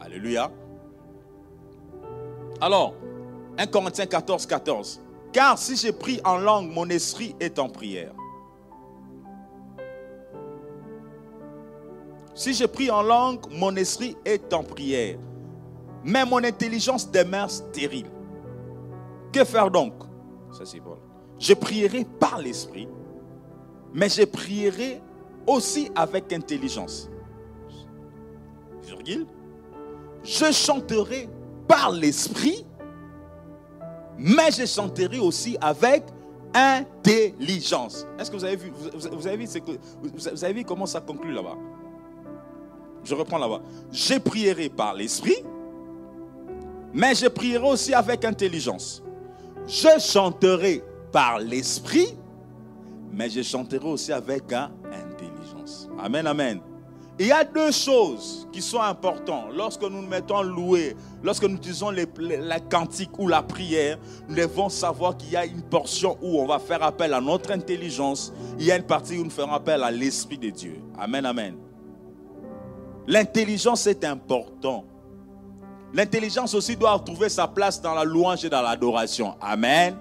[0.00, 0.50] Alléluia.
[2.60, 2.94] Alors,
[3.58, 5.00] 1 Corinthiens 14, 14.
[5.32, 8.12] Car si j'ai pris en langue, mon esprit est en prière.
[12.34, 15.18] Si j'ai pris en langue, mon esprit est en prière.
[16.04, 18.10] Mais mon intelligence demeure stérile.
[19.32, 19.94] Que faire donc?
[20.52, 20.64] Ça.
[21.38, 22.88] Je prierai par l'esprit,
[23.92, 25.02] mais je prierai
[25.46, 27.10] aussi avec intelligence.
[28.82, 29.26] Virgule.
[30.22, 31.28] Je chanterai
[31.66, 32.64] par l'esprit,
[34.18, 36.04] mais je chanterai aussi avec
[36.54, 38.06] intelligence.
[38.18, 41.56] Est-ce que vous avez vu, vous, avez vu, comment ça conclut là-bas?
[43.04, 43.60] Je reprends là-bas.
[43.92, 45.36] Je prierai par l'esprit,
[46.92, 49.02] mais je prierai aussi avec intelligence.
[49.66, 52.08] Je chanterai par l'esprit,
[53.12, 55.88] mais je chanterai aussi avec intelligence.
[55.98, 56.60] Amen, amen.
[57.18, 61.56] Il y a deux choses qui sont importantes lorsque nous nous mettons louer, lorsque nous
[61.56, 63.98] utilisons la cantique ou la prière.
[64.28, 67.52] Nous devons savoir qu'il y a une portion où on va faire appel à notre
[67.52, 68.34] intelligence.
[68.58, 70.82] Il y a une partie où nous ferons appel à l'Esprit de Dieu.
[70.98, 71.56] Amen, amen.
[73.06, 74.84] L'intelligence est important.
[75.94, 79.34] L'intelligence aussi doit trouver sa place dans la louange et dans l'adoration.
[79.40, 79.96] Amen.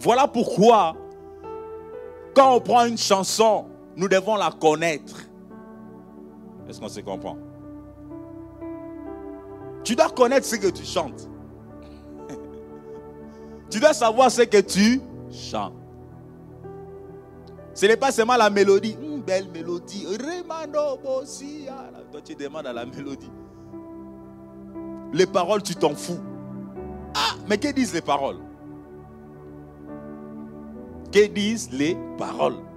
[0.00, 0.96] Voilà pourquoi,
[2.34, 3.66] quand on prend une chanson,
[3.98, 5.16] nous devons la connaître.
[6.68, 7.36] Est-ce qu'on se comprend?
[9.82, 11.28] Tu dois connaître ce que tu chantes.
[13.70, 15.00] tu dois savoir ce que tu
[15.32, 15.72] chantes.
[17.74, 18.96] Ce n'est pas seulement la mélodie.
[19.02, 20.06] Une belle mélodie.
[22.12, 23.30] Toi, tu demandes à la mélodie.
[25.12, 26.20] Les paroles, tu t'en fous.
[27.16, 28.38] Ah, mais que disent les paroles?
[31.10, 32.67] Que disent les paroles?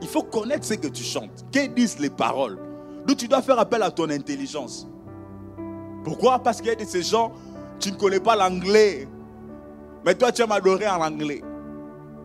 [0.00, 1.44] Il faut connaître ce que tu chantes.
[1.52, 2.58] Que disent les paroles
[3.06, 4.86] Donc tu dois faire appel à ton intelligence.
[6.04, 6.38] Pourquoi?
[6.38, 7.32] Parce qu'il y a de ces gens,
[7.80, 9.08] tu ne connais pas l'anglais.
[10.04, 11.42] Mais toi, tu aimes adorer en anglais.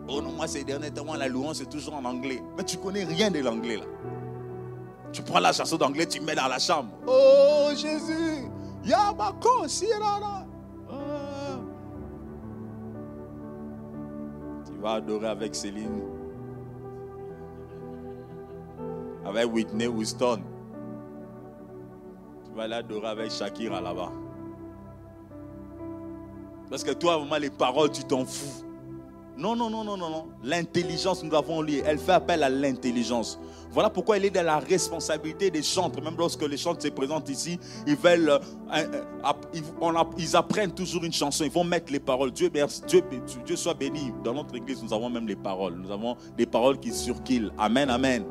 [0.08, 2.42] Oh non, moi, ces derniers temps, la louange, c'est toujours en anglais.
[2.56, 3.84] Mais tu connais rien de l'anglais, là.
[5.12, 6.90] Tu prends la chanson d'anglais, tu mets dans la chambre.
[7.06, 8.48] Oh, Jésus,
[8.84, 10.44] Yamako, Sirara.
[10.90, 11.60] Ah.
[14.66, 16.02] Tu vas adorer avec Céline
[19.24, 20.40] avec Whitney Houston.
[22.44, 24.12] Tu vas l'adorer avec Shakira là-bas.
[26.70, 28.64] Parce que toi, vraiment, les paroles, tu t'en fous.
[29.36, 30.26] Non, non, non, non, non, non.
[30.44, 33.38] L'intelligence, nous avons lu, elle fait appel à l'intelligence.
[33.72, 36.00] Voilà pourquoi il est dans la responsabilité des chantres.
[36.00, 38.38] Même lorsque les chantres se présentent ici, ils veulent, euh,
[38.72, 39.02] euh,
[40.16, 41.42] ils apprennent toujours une chanson.
[41.42, 42.30] Ils vont mettre les paroles.
[42.30, 42.48] Dieu,
[42.86, 43.02] Dieu,
[43.44, 44.12] Dieu soit béni.
[44.22, 45.74] Dans notre église, nous avons même les paroles.
[45.74, 47.50] Nous avons des paroles qui surquillent.
[47.58, 48.24] Amen, amen.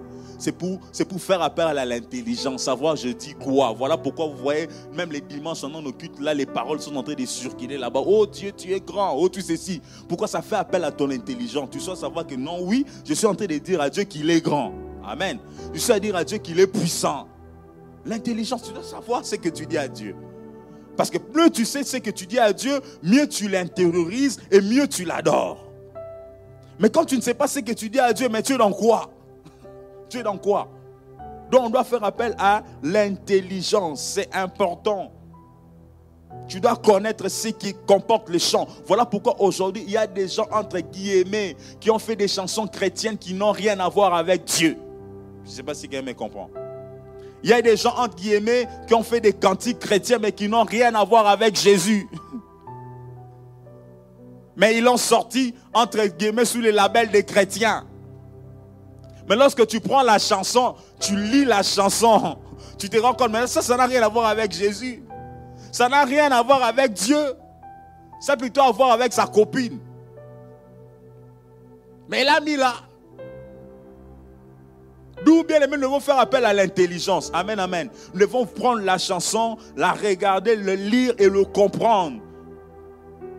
[0.43, 0.77] C'est pour,
[1.07, 3.71] pour faire appel à l'intelligence, savoir je dis quoi.
[3.71, 7.01] Voilà pourquoi vous voyez, même les dimanches, pendant nos cultes, là, les paroles sont en
[7.01, 8.01] train de surquiller là-bas.
[8.05, 9.15] Oh Dieu, tu es grand.
[9.17, 9.81] Oh, tu si.
[10.05, 11.69] Pourquoi ça fait appel à ton intelligence?
[11.71, 14.29] Tu dois savoir que non, oui, je suis en train de dire à Dieu qu'il
[14.29, 14.73] est grand.
[15.05, 15.39] Amen.
[15.73, 17.29] Je suis dire à Dieu qu'il est puissant.
[18.05, 20.13] L'intelligence, tu dois savoir ce que tu dis à Dieu.
[20.97, 24.59] Parce que plus tu sais ce que tu dis à Dieu, mieux tu l'intériorises et
[24.59, 25.71] mieux tu l'adores.
[26.79, 28.57] Mais quand tu ne sais pas ce que tu dis à Dieu, mais tu es
[28.57, 29.09] dans quoi?
[30.21, 30.69] Dans quoi?
[31.51, 34.03] Donc on doit faire appel à l'intelligence.
[34.15, 35.11] C'est important.
[36.47, 38.67] Tu dois connaître ce qui comporte les chants.
[38.85, 42.67] Voilà pourquoi aujourd'hui, il y a des gens, entre guillemets, qui ont fait des chansons
[42.67, 44.77] chrétiennes qui n'ont rien à voir avec Dieu.
[45.45, 46.49] Je ne sais pas si quelqu'un me comprend.
[47.43, 50.47] Il y a des gens, entre guillemets, qui ont fait des cantiques chrétiens, mais qui
[50.47, 52.07] n'ont rien à voir avec Jésus.
[54.55, 57.87] Mais ils l'ont sorti, entre guillemets, sous les labels des chrétiens.
[59.27, 62.37] Mais lorsque tu prends la chanson, tu lis la chanson,
[62.77, 65.03] tu te rends compte, mais ça, ça n'a rien à voir avec Jésus.
[65.71, 67.33] Ça n'a rien à voir avec Dieu.
[68.19, 69.79] Ça a plutôt à voir avec sa copine.
[72.07, 72.73] Mais il a mis là.
[75.25, 77.31] D'où bien aimé, nous devons faire appel à l'intelligence.
[77.33, 77.89] Amen, amen.
[78.13, 82.21] Nous devons prendre la chanson, la regarder, le lire et le comprendre.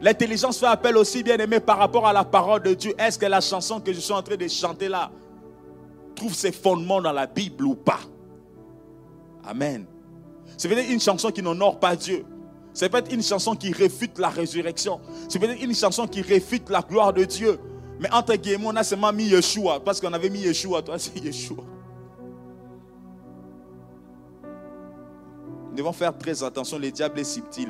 [0.01, 2.95] L'intelligence fait appel aussi, bien aimé, par rapport à la parole de Dieu.
[2.99, 5.11] Est-ce que la chanson que je suis en train de chanter là
[6.15, 8.01] trouve ses fondements dans la Bible ou pas
[9.47, 9.87] Amen.
[10.57, 12.25] C'est peut-être une chanson qui n'honore pas Dieu.
[12.73, 15.01] C'est peut-être une chanson qui réfute la résurrection.
[15.29, 17.59] C'est peut-être une chanson qui réfute la gloire de Dieu.
[18.01, 19.81] Mais entre guillemets, on a seulement mis Yeshua.
[19.81, 20.83] Parce qu'on avait mis Yeshua.
[20.83, 21.63] Toi, c'est Yeshua.
[25.71, 26.79] Nous devons faire très attention.
[26.79, 27.69] Le diable est subtil.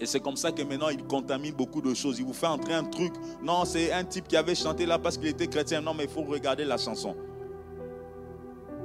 [0.00, 2.18] Et c'est comme ça que maintenant il contamine beaucoup de choses.
[2.18, 3.12] Il vous fait entrer un truc.
[3.42, 5.80] Non, c'est un type qui avait chanté là parce qu'il était chrétien.
[5.80, 7.16] Non, mais il faut regarder la chanson.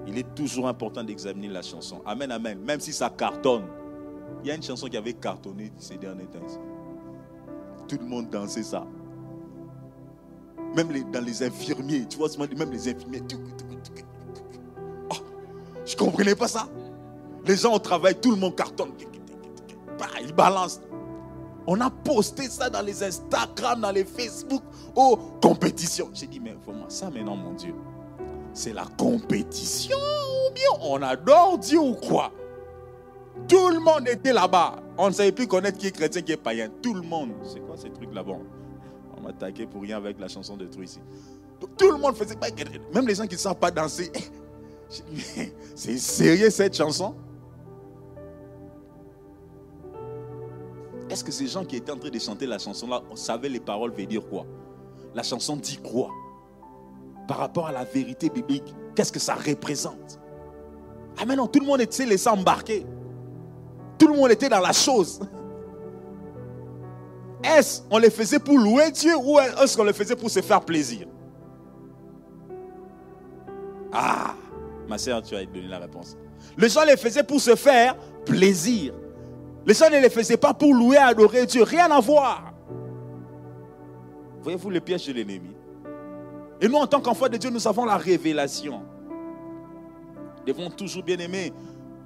[0.07, 2.01] Il est toujours important d'examiner la chanson.
[2.05, 2.59] Amen, amen.
[2.59, 3.65] Même si ça cartonne.
[4.43, 6.39] Il y a une chanson qui avait cartonné ces derniers temps.
[7.87, 8.85] Tout le monde dansait ça.
[10.75, 13.21] Même dans les infirmiers, tu vois, même les infirmiers.
[15.11, 15.15] Oh,
[15.85, 16.67] je ne comprenais pas ça.
[17.45, 18.91] Les gens au travail, tout le monde cartonne.
[19.99, 20.81] Bah, ils balancent.
[21.65, 24.63] On a posté ça dans les Instagram, dans les Facebook.
[24.95, 26.09] Oh, compétition.
[26.13, 27.73] J'ai dit, mais vraiment, ça maintenant, mon Dieu
[28.53, 32.31] c'est la compétition ou bien on adore Dieu ou quoi?
[33.47, 34.75] Tout le monde était là-bas.
[34.97, 36.69] On ne savait plus connaître qui est chrétien, qui est païen.
[36.81, 37.31] Tout le monde.
[37.43, 38.37] C'est quoi ces trucs là-bas
[39.17, 40.99] On m'a attaqué pour rien avec la chanson de truc ici.
[41.77, 42.47] Tout le monde faisait pas.
[42.93, 44.11] Même les gens qui ne savent pas danser.
[45.75, 47.15] C'est sérieux cette chanson?
[51.13, 53.59] Est-ce que ces gens qui étaient en train de chanter la chanson là savaient les
[53.59, 54.47] paroles veulent dire quoi?
[55.13, 56.09] La chanson dit quoi?
[57.27, 60.19] Par rapport à la vérité biblique, qu'est-ce que ça représente?
[61.19, 62.83] Ah mais non, tout le monde était laissé embarquer.
[63.99, 65.19] Tout le monde était dans la chose.
[67.43, 70.61] Est-ce qu'on les faisait pour louer Dieu ou est-ce qu'on les faisait pour se faire
[70.61, 71.05] plaisir?
[73.91, 74.33] Ah,
[74.87, 76.17] ma soeur, tu as donné la réponse.
[76.57, 77.95] Les gens les faisaient pour se faire
[78.25, 78.95] plaisir.
[79.65, 81.63] Les gens ne les faisaient pas pour louer, adorer Dieu.
[81.63, 82.53] Rien à voir.
[84.41, 85.55] Voyez-vous le piège de l'ennemi?
[86.59, 88.81] Et nous, en tant qu'enfants de Dieu, nous avons la révélation.
[90.37, 91.53] Nous devons toujours, bien aimer,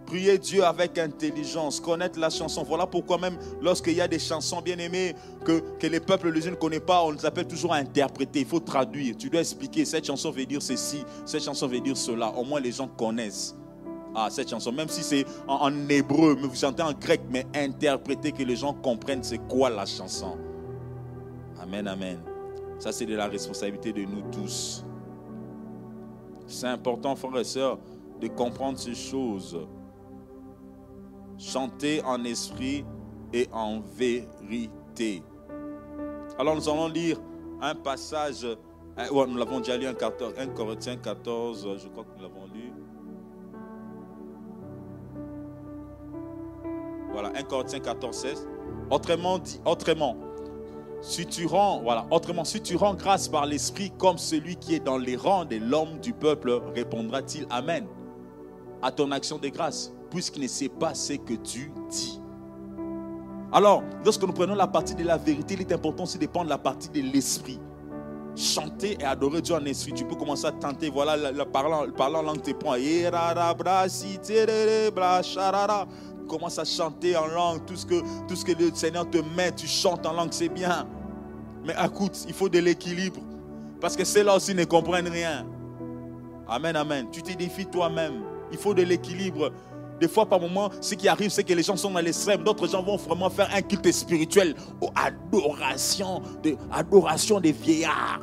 [0.06, 2.64] prier Dieu avec intelligence, connaître la chanson.
[2.64, 6.56] Voilà pourquoi même lorsqu'il y a des chansons bien aimées que, les peuples les ne
[6.56, 8.40] connaissent pas, on les appelle toujours à interpréter.
[8.42, 9.16] Il faut traduire.
[9.18, 9.84] Tu dois expliquer.
[9.86, 12.30] Cette chanson veut dire ceci, cette chanson veut dire cela.
[12.30, 13.56] Au moins les gens connaissent.
[14.20, 17.46] Ah, cette chanson, même si c'est en, en, hébreu, mais vous chantez en grec, mais
[17.54, 20.40] interprétez que les gens comprennent c'est quoi la chanson.
[21.62, 22.18] Amen, amen.
[22.80, 24.84] Ça, c'est de la responsabilité de nous tous.
[26.48, 27.78] C'est important, frères et sœurs,
[28.20, 29.56] de comprendre ces choses.
[31.38, 32.84] Chanter en esprit
[33.32, 35.22] et en vérité.
[36.40, 37.20] Alors nous allons lire
[37.62, 38.48] un passage,
[38.98, 42.57] nous l'avons déjà lu, 1 Corinthiens 14, je crois que nous l'avons lu.
[47.20, 48.48] Voilà, 1 Corinthiens 14, 16.
[48.92, 50.16] Autrement dit, autrement,
[51.02, 54.80] si tu rends, voilà, autrement, si tu rends grâce par l'Esprit comme celui qui est
[54.80, 57.88] dans les rangs de l'homme du peuple, répondra-t-il Amen
[58.84, 62.22] à ton action de grâce, puisqu'il ne sait pas ce que tu dis.
[63.52, 66.50] Alors, lorsque nous prenons la partie de la vérité, il est important aussi de prendre
[66.50, 67.60] la partie de l'esprit.
[68.36, 69.94] Chanter et adorer Dieu en esprit.
[69.94, 72.76] Tu peux commencer à tenter, voilà, le parlant, parlant langue te prend.
[76.28, 77.66] Commence à chanter en langue.
[77.66, 80.88] Tout ce, que, le Seigneur te met, tu chantes en langue, c'est bien.
[81.66, 83.22] Mais écoute, il faut de l'équilibre.
[83.80, 85.46] Parce que ceux-là aussi ne comprennent rien.
[86.48, 87.08] Amen, amen.
[87.12, 88.24] Tu t'édifies toi-même.
[88.52, 89.52] Il faut de l'équilibre.
[90.00, 92.44] Des fois, par moment, ce qui arrive, c'est que les gens sont dans l'extrême.
[92.44, 98.22] D'autres gens vont vraiment faire un culte spirituel, ou adoration, de, adoration des vieillards.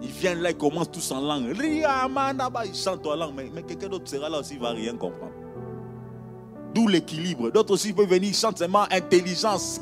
[0.00, 1.54] Ils viennent là, ils commencent tous en langue.
[1.62, 4.96] Ils chantent en langue, mais, mais quelqu'un d'autre sera là aussi, il ne va rien
[4.96, 5.32] comprendre.
[6.74, 7.50] D'où l'équilibre.
[7.50, 9.80] D'autres aussi peuvent venir, ils chantent seulement intelligence,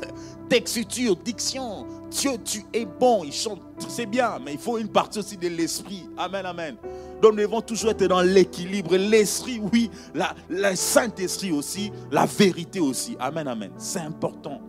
[0.49, 1.85] texture, diction.
[2.09, 3.23] Dieu, tu es bon.
[3.23, 6.09] Ils chantent, c'est bien, mais il faut une partie aussi de l'esprit.
[6.17, 6.75] Amen, amen.
[7.21, 8.95] Donc nous devons toujours être dans l'équilibre.
[8.97, 9.89] L'esprit, oui.
[10.13, 11.91] La, Saint-Esprit aussi.
[12.11, 13.15] La vérité aussi.
[13.19, 13.71] Amen, amen.
[13.77, 14.59] C'est important.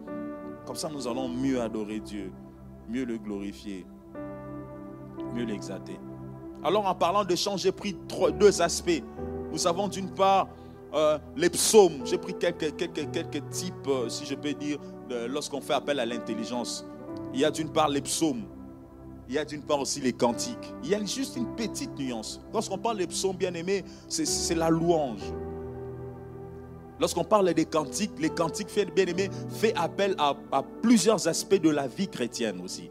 [0.64, 2.31] Comme ça, nous allons mieux adorer Dieu,
[2.89, 3.85] mieux le glorifier,
[5.35, 5.99] mieux l'exalter.
[6.62, 7.97] Alors, en parlant de chant, j'ai pris
[8.39, 9.03] deux aspects.
[9.51, 10.49] Nous avons d'une part
[10.95, 12.05] euh, les psaumes.
[12.05, 14.78] J'ai pris quelques, quelques, types, euh, si je peux dire,
[15.28, 16.86] lorsqu'on fait appel à l'intelligence.
[17.34, 18.45] Il y a d'une part les psaumes
[19.28, 20.74] il y a d'une part aussi les cantiques.
[20.82, 22.38] Il y a juste une petite nuance.
[22.53, 25.22] Lorsqu'on parle des psaumes bien-aimés, c'est la louange.
[27.01, 30.34] Lorsqu'on parle des cantiques, les cantiques, bien-aimés, fait appel à,
[30.82, 32.90] plusieurs aspects de la vie chrétienne aussi.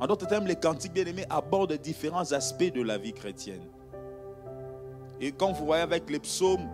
[0.00, 3.62] En d'autres termes, les cantiques, bien-aimés, abordent différents aspects de la vie chrétienne.
[5.20, 6.68] Et quand vous voyez avec les psaumes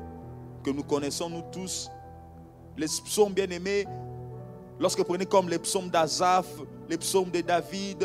[0.62, 1.90] que nous connaissons, nous tous,
[2.76, 3.86] les psaumes, bien-aimés,
[4.78, 6.49] lorsque vous prenez comme les psaumes d'Azaph,
[6.88, 8.05] les psaumes de David,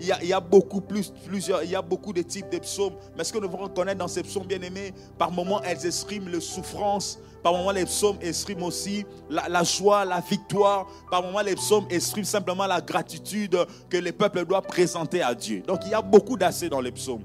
[0.00, 2.94] il y, a, beaucoup plus, plusieurs, il y a beaucoup de types de psaumes.
[3.16, 6.40] Mais ce que nous devons reconnaître dans ces psaumes bien-aimés, par moments elles expriment la
[6.40, 11.84] souffrance, par moments les psaumes expriment aussi la, joie, la victoire, par moments les psaumes
[11.90, 13.58] expriment simplement la gratitude
[13.90, 15.62] que les peuples doivent présenter à Dieu.
[15.66, 17.24] Donc il y a beaucoup d'assez dans les psaumes.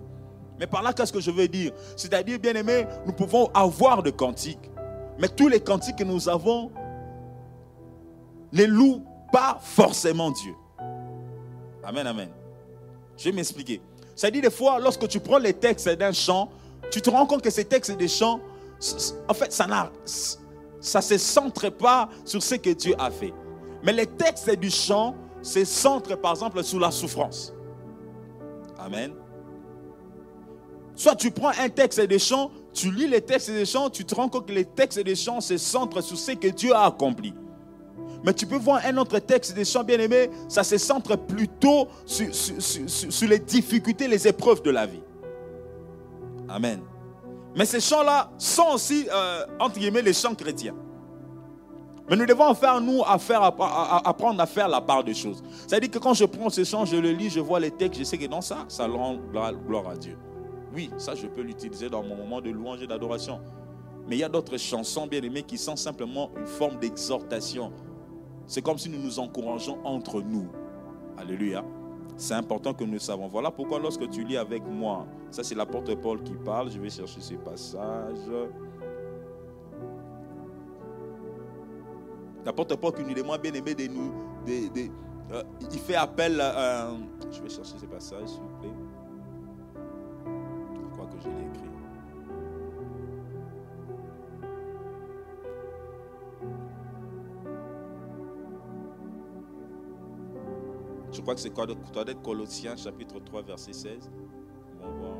[0.60, 1.72] Mais par là, qu'est-ce que je veux dire?
[1.96, 4.72] C'est-à-dire, bien-aimés, nous pouvons avoir de cantiques.
[5.20, 6.72] Mais tous les cantiques que nous avons
[8.52, 10.54] ne louent pas forcément Dieu.
[11.84, 12.30] Amen, amen.
[13.18, 13.82] Je vais m'expliquer.
[14.32, 16.50] Dit des fois, lorsque tu prends les textes d'un chant,
[16.90, 18.40] tu te rends compte que ces textes des chants,
[19.28, 19.74] en fait, ça ne
[20.80, 23.34] ça se centre pas sur ce que Dieu a fait.
[23.84, 27.54] Mais les textes du chant se centrent par exemple sur la souffrance.
[28.80, 29.14] Amen.
[30.96, 34.16] Soit tu prends un texte des chants, tu lis les textes des chants, tu te
[34.16, 37.34] rends compte que les textes des chants se centrent sur ce que Dieu a accompli.
[38.24, 42.28] Mais tu peux voir un autre texte des chants bien-aimés, ça se centre plutôt sur,
[43.28, 45.02] les difficultés, les épreuves de la vie.
[46.50, 46.82] Amen.
[47.56, 50.76] Mais ces chants-là sont aussi, euh, entre guillemets, les chants chrétiens.
[52.10, 55.44] Mais nous devons faire, nous, à faire, apprendre à faire la part des choses.
[55.68, 58.04] C'est-à-dire que quand je prends ces chants, je le lis, je vois les textes, je
[58.04, 59.18] sais que dans ça, ça rend
[59.68, 60.18] gloire à Dieu.
[60.76, 63.40] Oui, ça, je peux l'utiliser dans mon moment de louange et d'adoration.
[64.08, 67.72] Mais il y a d'autres chansons bien aimées qui sont simplement une forme d'exhortation,
[68.46, 70.48] c'est comme si nous nous encourageons entre nous.
[71.18, 71.64] Alléluia.
[72.18, 73.28] C'est important que nous le savons.
[73.28, 76.90] Voilà pourquoi lorsque tu lis avec moi, ça c'est l'apôtre Paul qui parle, je vais
[76.90, 78.18] chercher ce passage.
[82.46, 84.14] L'apôtre Paul qui nous demande bien aimé de nous...
[84.48, 86.40] Euh, il fait appel...
[86.40, 86.92] à...
[87.32, 88.30] je vais chercher ce passage,
[101.16, 101.50] Je crois que c'est
[102.06, 104.12] d'être Colossiens chapitre 3 verset 16.
[104.82, 105.18] On va voir.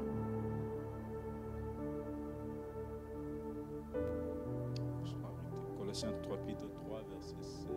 [5.80, 7.68] Colossiens 3 chapitre 3 verset 16.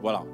[0.00, 0.24] Voilà.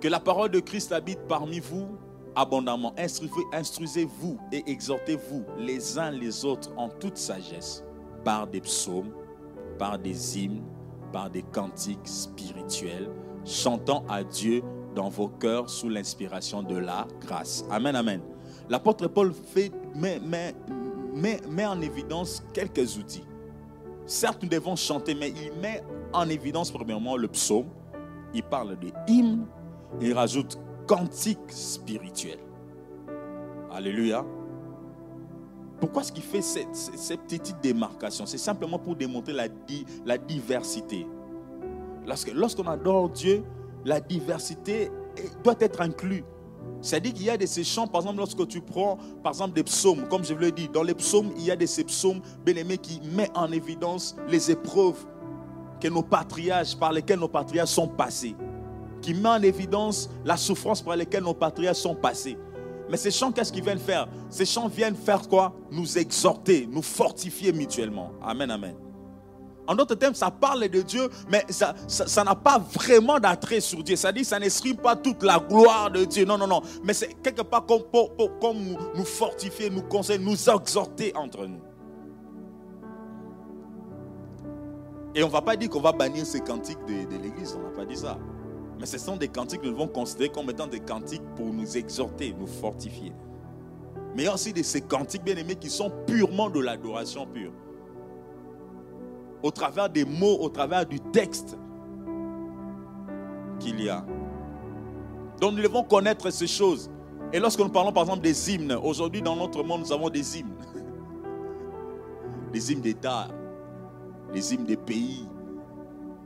[0.00, 1.88] Que la parole de Christ habite parmi vous
[2.34, 2.94] abondamment.
[2.98, 7.82] Instruisez-vous et exhortez-vous les uns les autres en toute sagesse
[8.22, 9.14] par des psaumes,
[9.78, 10.62] par des hymnes,
[11.10, 13.08] par des cantiques spirituels,
[13.46, 14.62] chantant à Dieu
[14.94, 17.64] dans vos cœurs sous l'inspiration de la grâce.
[17.70, 18.20] Amen, amen.
[18.68, 23.24] L'apôtre Paul fait, met, met, en évidence quelques outils.
[24.06, 25.82] Certes, nous devons chanter, mais il met
[26.12, 27.66] en évidence premièrement le psaume.
[28.34, 29.46] Il parle de hymne.
[30.00, 32.38] Il rajoute cantique spirituel.
[33.70, 34.24] Alléluia.
[35.80, 38.24] Pourquoi est-ce qu'il fait cette, cette, petite démarcation?
[38.24, 39.48] C'est simplement pour démontrer la,
[40.06, 41.06] la diversité.
[42.34, 43.44] Lorsqu'on adore Dieu,
[43.84, 44.90] la diversité
[45.42, 46.24] doit être inclue.
[46.80, 49.62] C'est-à-dire qu'il y a de ces chants, par exemple, lorsque tu prends, par exemple, des
[49.62, 52.20] psaumes, comme je vous l'ai dit, dans les psaumes, il y a de ces psaumes,
[52.44, 55.06] bien aimés, qui mettent en évidence les épreuves
[55.80, 58.36] que nos patriarches, par lesquels nos patriarches sont passés,
[59.00, 62.38] qui met en évidence la souffrance par laquelle nos patriarches sont passés.
[62.90, 64.08] Mais ces chants, qu'est-ce qu'ils viennent faire?
[64.28, 65.54] Ces chants viennent faire quoi?
[65.70, 68.12] Nous exhorter, nous fortifier mutuellement.
[68.22, 68.74] Amen, amen.
[69.72, 73.96] En d'autres termes, ça parle de Dieu, mais ça n'a pas vraiment d'attrait sur Dieu.
[73.96, 76.26] Ça dit, ça n'exprime pas toute la gloire de Dieu.
[76.26, 76.60] Non, non, non.
[76.84, 77.84] Mais c'est quelque part comme,
[78.38, 78.58] comme
[78.94, 81.60] nous fortifier, nous conseiller, nous exhorter entre nous.
[85.14, 87.56] Et on ne va pas dire qu'on va bannir ces cantiques de, l'Église.
[87.58, 88.18] On n'a pas dit ça.
[88.78, 91.78] Mais ce sont des cantiques que nous devons considérer comme étant des cantiques pour nous
[91.78, 93.14] exhorter, nous fortifier.
[94.14, 97.26] Mais il y a aussi de ces cantiques, bien aimés, qui sont purement de l'adoration
[97.26, 97.52] pure.
[99.42, 101.58] Au travers des mots, au travers du texte
[103.58, 104.04] qu'il y a.
[105.40, 106.90] Donc nous devons connaître ces choses.
[107.32, 110.38] Et lorsque nous parlons par exemple des hymnes, aujourd'hui dans notre monde nous avons des
[110.38, 110.54] hymnes.
[112.52, 113.28] Des hymnes d'État,
[114.32, 115.26] les hymnes des pays,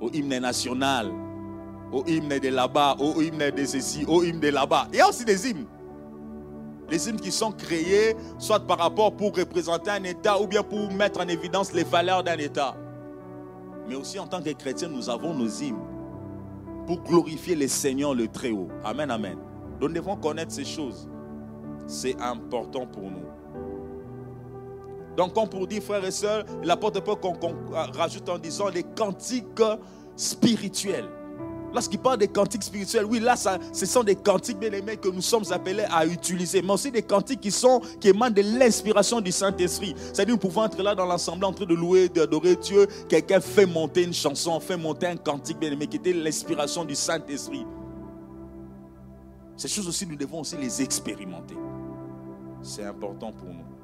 [0.01, 1.11] au hymne national,
[1.93, 4.89] au hymne de là-bas, au hymne de ceci, au hymne de là-bas.
[4.93, 5.67] Il y a aussi des hymnes.
[6.91, 10.91] Les hymnes qui sont créés, soit par rapport pour représenter un État ou bien pour
[10.93, 12.77] mettre en évidence les valeurs d'un État.
[13.89, 15.83] Mais aussi en tant que chrétiens, nous avons nos hymnes
[16.87, 18.69] pour glorifier le Seigneur le Très-Haut.
[18.85, 19.39] Amen, amen.
[19.81, 21.09] nous devons connaître ces choses.
[21.87, 23.27] C'est important pour nous.
[25.17, 29.63] Donc, comme pour dire, frères et sœurs, l'apôtre Paul qu'on rajoute en disant les cantiques
[30.15, 31.09] spirituels.
[31.77, 35.21] Lorsqu'il parle des cantiques spirituels, oui, là, ce sont des cantiques, bien aimés, que nous
[35.21, 39.31] sommes appelés à utiliser, mais aussi des cantiques qui, sont, qui émanent de l'inspiration du
[39.31, 39.95] Saint-Esprit.
[39.99, 42.87] C'est-à-dire, nous pouvons être là dans l'assemblée en train de louer, d'adorer Dieu.
[43.11, 46.95] Quelqu'un fait monter une chanson, fait monter un cantique, bien aimé, qui était l'inspiration du
[46.95, 47.67] Saint-Esprit.
[49.55, 51.57] Ces choses aussi, nous devons aussi les expérimenter.
[52.63, 53.76] C'est important pour nous,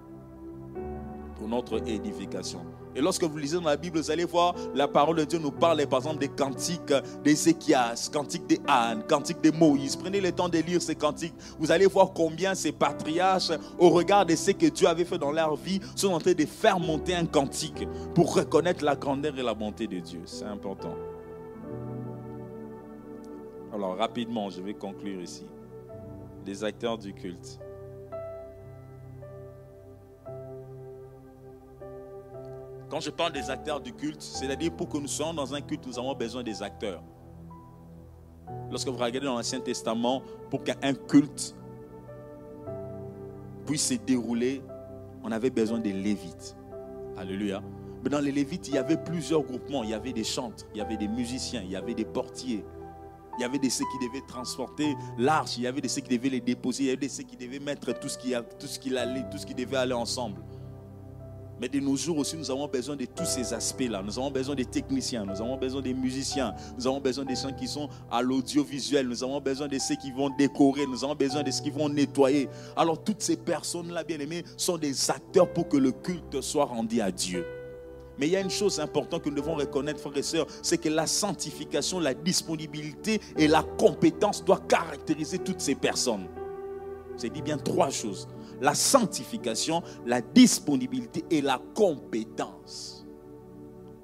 [1.48, 2.60] notre édification.
[2.94, 5.50] Et lorsque vous lisez dans la Bible, vous allez voir, la parole de Dieu nous
[5.50, 6.92] parle par exemple des cantiques
[7.24, 9.96] d'Ézéchias, cantiques des Anne, cantiques de Moïse.
[9.96, 11.34] Prenez le temps de lire ces cantiques.
[11.58, 15.32] Vous allez voir combien ces patriarches, au regard de ce que Dieu avait fait dans
[15.32, 19.42] leur vie, sont en train de faire monter un cantique pour reconnaître la grandeur et
[19.42, 20.20] la bonté de Dieu.
[20.26, 20.94] C'est important.
[23.72, 25.46] Alors rapidement, je vais conclure ici.
[26.44, 27.58] Les acteurs du culte.
[32.92, 35.86] Quand je parle des acteurs du culte, c'est-à-dire pour que nous soyons dans un culte,
[35.86, 37.02] nous avons besoin des acteurs.
[38.70, 41.56] Lorsque vous regardez dans l'Ancien Testament, pour qu'un culte
[43.64, 44.60] puisse se dérouler,
[45.24, 46.54] on avait besoin des Lévites.
[47.16, 47.62] Alléluia.
[48.04, 49.84] Mais dans les Lévites, il y avait plusieurs groupements.
[49.84, 52.62] Il y avait des chantres, il y avait des musiciens, il y avait des portiers.
[53.38, 56.14] Il y avait des ceux qui devaient transporter l'arche, il y avait des ceux qui
[56.14, 58.66] devaient les déposer, il y avait des ceux qui devaient mettre tout ce qui, tout
[58.66, 60.42] ce qui allait, tout ce qui devait aller ensemble.
[61.62, 64.02] Mais de nos jours aussi, nous avons besoin de tous ces aspects-là.
[64.02, 67.52] Nous avons besoin des techniciens, nous avons besoin des musiciens, nous avons besoin des gens
[67.52, 71.44] qui sont à l'audiovisuel, nous avons besoin de ceux qui vont décorer, nous avons besoin
[71.44, 72.48] de ceux qui vont nettoyer.
[72.74, 77.00] Alors toutes ces personnes-là, bien aimées, sont des acteurs pour que le culte soit rendu
[77.00, 77.46] à Dieu.
[78.18, 80.78] Mais il y a une chose importante que nous devons reconnaître, frères et sœurs, c'est
[80.78, 86.26] que la sanctification, la disponibilité et la compétence doivent caractériser toutes ces personnes.
[87.16, 88.26] C'est dit bien trois choses
[88.62, 93.04] la sanctification, la disponibilité et la compétence.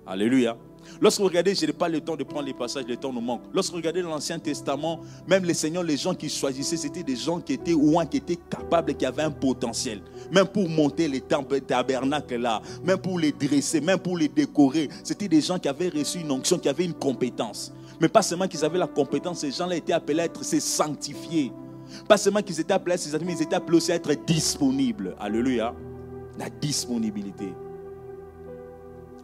[0.07, 0.59] Alléluia.
[1.01, 3.21] Lorsque vous regardez, je n'ai pas le temps de prendre les passages, le temps nous
[3.21, 3.43] manque.
[3.53, 7.15] Lorsque vous regardez dans l'Ancien Testament, même les seigneurs, les gens qui choisissaient, c'était des
[7.15, 10.01] gens qui étaient ou qui étaient capables, qui avaient un potentiel.
[10.33, 14.89] Même pour monter les temples, tabernacles là, même pour les dresser, même pour les décorer.
[15.05, 17.73] C'était des gens qui avaient reçu une onction, qui avaient une compétence.
[18.01, 21.53] Mais pas seulement qu'ils avaient la compétence, ces gens-là étaient appelés à être sanctifiés.
[22.07, 25.15] Pas seulement qu'ils étaient appelés à mais ils étaient appelés aussi à être disponibles.
[25.19, 25.75] Alléluia.
[26.39, 27.53] La disponibilité.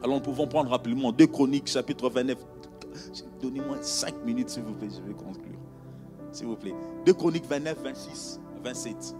[0.02, 2.36] Alors nous pouvons prendre rapidement 2 Chroniques, chapitre 29.
[3.40, 5.58] Donnez-moi 5 minutes, s'il vous plaît, je vais conclure.
[6.32, 6.74] S'il vous plaît.
[7.06, 9.16] 2 Chroniques 29, 26, 27.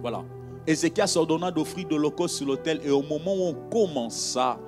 [0.00, 0.22] Voilà.
[0.66, 4.58] Ézéchias ordonna d'offrir de l'holocauste sur l'autel et au moment où on commença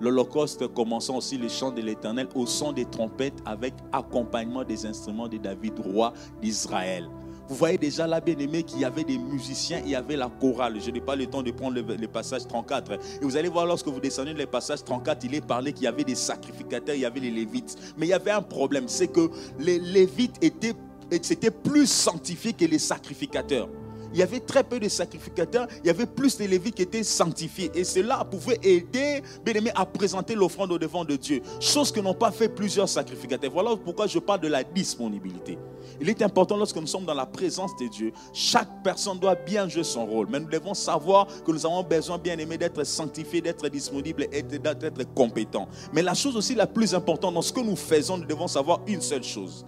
[0.00, 5.28] L'Holocauste commençant aussi les chants de l'Éternel au son des trompettes avec accompagnement des instruments
[5.28, 7.08] de David, roi d'Israël.
[7.48, 10.28] Vous voyez déjà là, bien aimé, qu'il y avait des musiciens, il y avait la
[10.28, 10.78] chorale.
[10.80, 12.92] Je n'ai pas le temps de prendre le, passage 34.
[12.92, 15.86] Et vous allez voir, lorsque vous descendez le passage 34, il est parlé qu'il y
[15.86, 17.74] avait des sacrificateurs, il y avait les Lévites.
[17.96, 20.74] Mais il y avait un problème, c'est que les Lévites étaient,
[21.10, 23.68] étaient plus sanctifiés que les sacrificateurs.
[24.12, 27.02] Il y avait très peu de sacrificateurs, il y avait plus de Lévites qui étaient
[27.02, 27.70] sanctifiés.
[27.74, 31.42] Et cela pouvait aider, bien aimé, à présenter l'offrande au devant de Dieu.
[31.60, 33.50] Chose que n'ont pas fait plusieurs sacrificateurs.
[33.52, 35.58] Voilà pourquoi je parle de la disponibilité.
[36.00, 39.68] Il est important lorsque nous sommes dans la présence de Dieu, chaque personne doit bien
[39.68, 40.28] jouer son rôle.
[40.30, 44.42] Mais nous devons savoir que nous avons besoin, bien aimé, d'être sanctifiés, d'être disponibles et
[44.42, 45.68] d'être compétents.
[45.92, 48.80] Mais la chose aussi la plus importante dans ce que nous faisons, nous devons savoir
[48.86, 49.66] une seule chose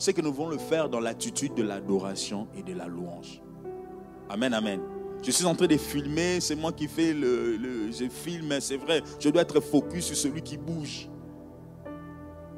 [0.00, 3.42] c'est que nous devons le faire dans l'attitude de l'adoration et de la louange.
[4.30, 4.80] Amen, amen.
[5.22, 8.76] Je suis en train de filmer, c'est moi qui fais le, le je filme, c'est
[8.76, 11.08] vrai, je dois être focus sur celui qui bouge.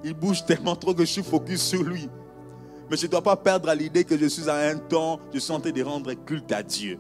[0.05, 2.11] Il bouge tellement trop que je suis focus sur lui.
[2.91, 5.51] Mais je ne dois pas perdre l'idée que je suis à un temps, je suis
[5.51, 6.99] en train de rendre culte à Dieu.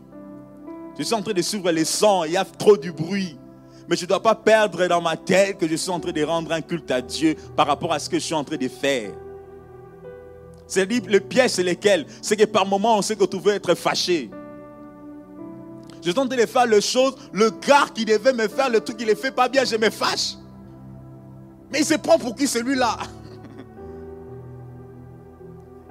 [0.98, 3.38] Je suis en train de suivre les sons, il y a trop du bruit.
[3.90, 6.22] Mais je ne dois pas perdre dans ma tête que je suis en train de
[6.22, 8.68] rendre un culte à Dieu par rapport à ce que je suis en train de
[8.68, 9.12] faire.
[10.66, 12.06] C'est le piège, c'est lequel?
[12.22, 14.30] C'est que par moments, on sait que tu veux être fâché.
[16.02, 19.06] Je tente de faire les choses, le gars qui devait me faire le truc, il
[19.06, 20.34] ne fait pas bien, je me fâche.
[21.70, 22.98] Mais il se prend pour qui celui-là?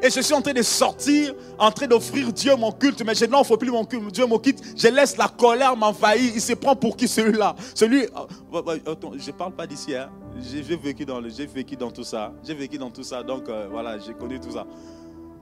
[0.04, 3.04] Et je suis en train de sortir, en train d'offrir Dieu mon culte.
[3.06, 4.60] Mais je n'offre plus mon culte, Dieu mon culte.
[4.76, 6.32] Je laisse la colère m'envahir.
[6.34, 7.56] Il se prend pour qui celui-là?
[7.76, 8.08] Celui.
[8.52, 9.96] Oh, attends, je ne parle pas d'ici.
[9.96, 10.10] Hein.
[10.42, 12.34] J'ai vécu, dans vécu dans tout ça.
[12.44, 13.22] J'ai vécu dans tout ça.
[13.22, 14.66] Donc euh, voilà, j'ai connu tout ça.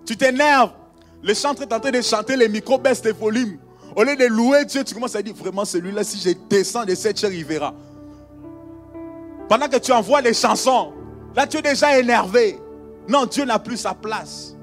[0.06, 0.72] Tu t'énerves.
[1.24, 3.60] Le chanteur est en train de chanter, les micros baissent les volumes.
[3.96, 6.96] Au lieu de louer Dieu, tu commences à dire vraiment celui-là, si je descends de
[6.96, 7.74] cette chair, il verra.
[9.48, 10.94] Pendant que tu envoies les chansons,
[11.36, 12.60] là tu es déjà énervé.
[13.08, 14.56] Non, Dieu n'a plus sa place.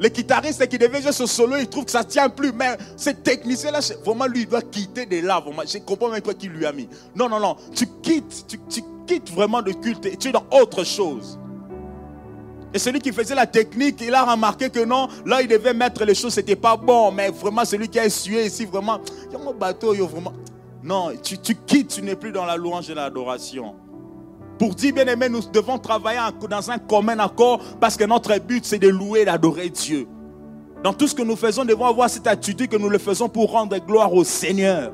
[0.00, 2.52] Le guitariste qui devait jouer ce solo, il trouve que ça ne tient plus.
[2.52, 5.40] Mais ce technicien-là, vraiment, lui, il doit quitter de là.
[5.40, 5.62] Vraiment.
[5.66, 6.88] Je comprends même pas qui lui a mis.
[7.14, 7.56] Non, non, non.
[7.74, 11.38] Tu quittes, tu, quittes vraiment de culte et tu es dans autre chose.
[12.72, 16.04] Et celui qui faisait la technique, il a remarqué que non, là il devait mettre
[16.04, 17.10] les choses, c'était pas bon.
[17.10, 20.32] Mais vraiment, celui qui a essuyé ici, vraiment, il y a mon bateau, vraiment.
[20.82, 23.74] Non, tu, tu quittes, tu n'es plus dans la louange et l'adoration.
[24.58, 28.64] Pour dire, bien aimé, nous devons travailler dans un commun accord parce que notre but,
[28.64, 30.06] c'est de louer et d'adorer Dieu.
[30.82, 33.28] Dans tout ce que nous faisons, nous devons avoir cette attitude que nous le faisons
[33.28, 34.92] pour rendre gloire au Seigneur.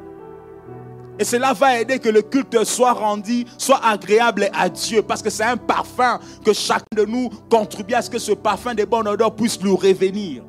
[1.19, 5.03] Et cela va aider que le culte soit rendu, soit agréable à Dieu.
[5.03, 8.75] Parce que c'est un parfum que chacun de nous contribue à ce que ce parfum
[8.75, 10.43] de bonne odeur puisse nous revenir.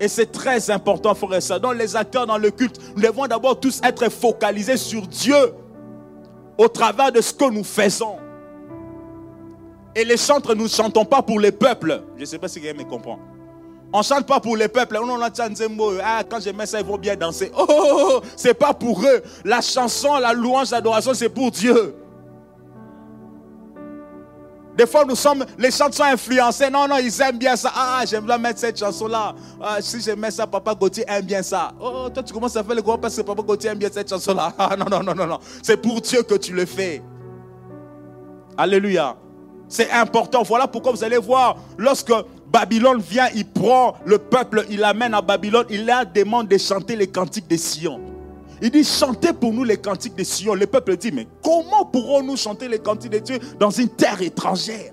[0.00, 1.60] Et c'est très important, frère et.
[1.60, 5.54] Dans les acteurs dans le culte, nous devons d'abord tous être focalisés sur Dieu
[6.58, 8.16] au travers de ce que nous faisons.
[9.94, 12.02] Et les chantres, nous ne chantons pas pour les peuples.
[12.16, 13.18] Je ne sais pas si quelqu'un me comprend.
[13.92, 14.98] On ne chante pas pour les peuples.
[16.02, 17.52] Ah, quand je mets ça, ils vont bien danser.
[17.56, 19.22] Oh, oh, oh, oh, c'est pas pour eux.
[19.44, 21.94] La chanson, la louange, l'adoration, c'est pour Dieu.
[24.74, 26.70] Des fois, nous sommes, les chants sont influencés.
[26.70, 27.70] Non, non, ils aiment bien ça.
[27.76, 29.34] Ah, j'aime bien mettre cette chanson-là.
[29.60, 31.72] Ah, si je mets ça, Papa Gauthier aime bien ça.
[31.78, 34.08] Oh, toi, tu commences à faire le gros parce que Papa Gauthier aime bien cette
[34.08, 34.54] chanson-là.
[34.58, 35.38] Ah, non, non, non, non, non.
[35.62, 37.02] C'est pour Dieu que tu le fais.
[38.56, 39.16] Alléluia.
[39.68, 40.42] C'est important.
[40.42, 42.12] Voilà pourquoi vous allez voir, lorsque
[42.52, 46.96] Babylone vient, il prend le peuple, il l'amène à Babylone, il leur demande de chanter
[46.96, 47.98] les cantiques de Sion.
[48.60, 50.54] Il dit, chantez pour nous les cantiques de Sion.
[50.54, 54.92] Le peuple dit, mais comment pourrons-nous chanter les cantiques de Dieu dans une terre étrangère?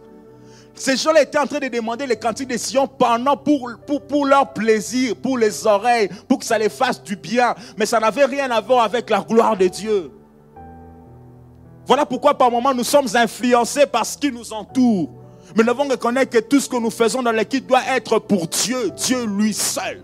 [0.73, 4.25] Ces gens-là étaient en train de demander les cantiques de Sion pendant pour, pour, pour,
[4.25, 7.53] leur plaisir, pour les oreilles, pour que ça les fasse du bien.
[7.77, 10.11] Mais ça n'avait rien à voir avec la gloire de Dieu.
[11.85, 15.18] Voilà pourquoi par moments nous sommes influencés par ce qui nous entoure.
[15.55, 18.47] Mais nous devons reconnaître que tout ce que nous faisons dans l'équipe doit être pour
[18.47, 20.03] Dieu, Dieu lui seul.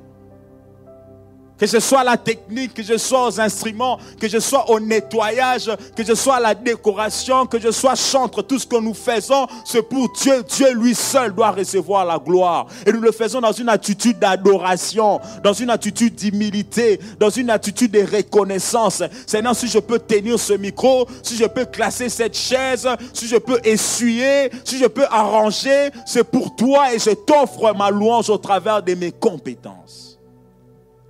[1.58, 5.72] Que ce soit la technique, que je sois aux instruments, que je sois au nettoyage,
[5.96, 9.48] que je sois à la décoration, que je sois chantre, tout ce que nous faisons,
[9.64, 10.44] c'est pour Dieu.
[10.44, 12.68] Dieu lui seul doit recevoir la gloire.
[12.86, 17.92] Et nous le faisons dans une attitude d'adoration, dans une attitude d'humilité, dans une attitude
[17.92, 19.02] de reconnaissance.
[19.26, 23.38] Seigneur, si je peux tenir ce micro, si je peux classer cette chaise, si je
[23.38, 28.38] peux essuyer, si je peux arranger, c'est pour toi et je t'offre ma louange au
[28.38, 30.15] travers de mes compétences.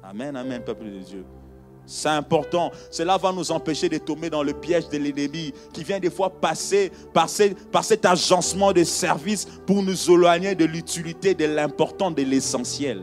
[0.08, 1.26] Amen, amen, peuple de Dieu.
[1.88, 2.72] C'est important.
[2.92, 6.30] Cela va nous empêcher de tomber dans le piège de l'ennemi qui vient des fois
[6.30, 13.02] passer par, cet agencement de services pour nous éloigner de l'utilité, de l'important, de l'essentiel.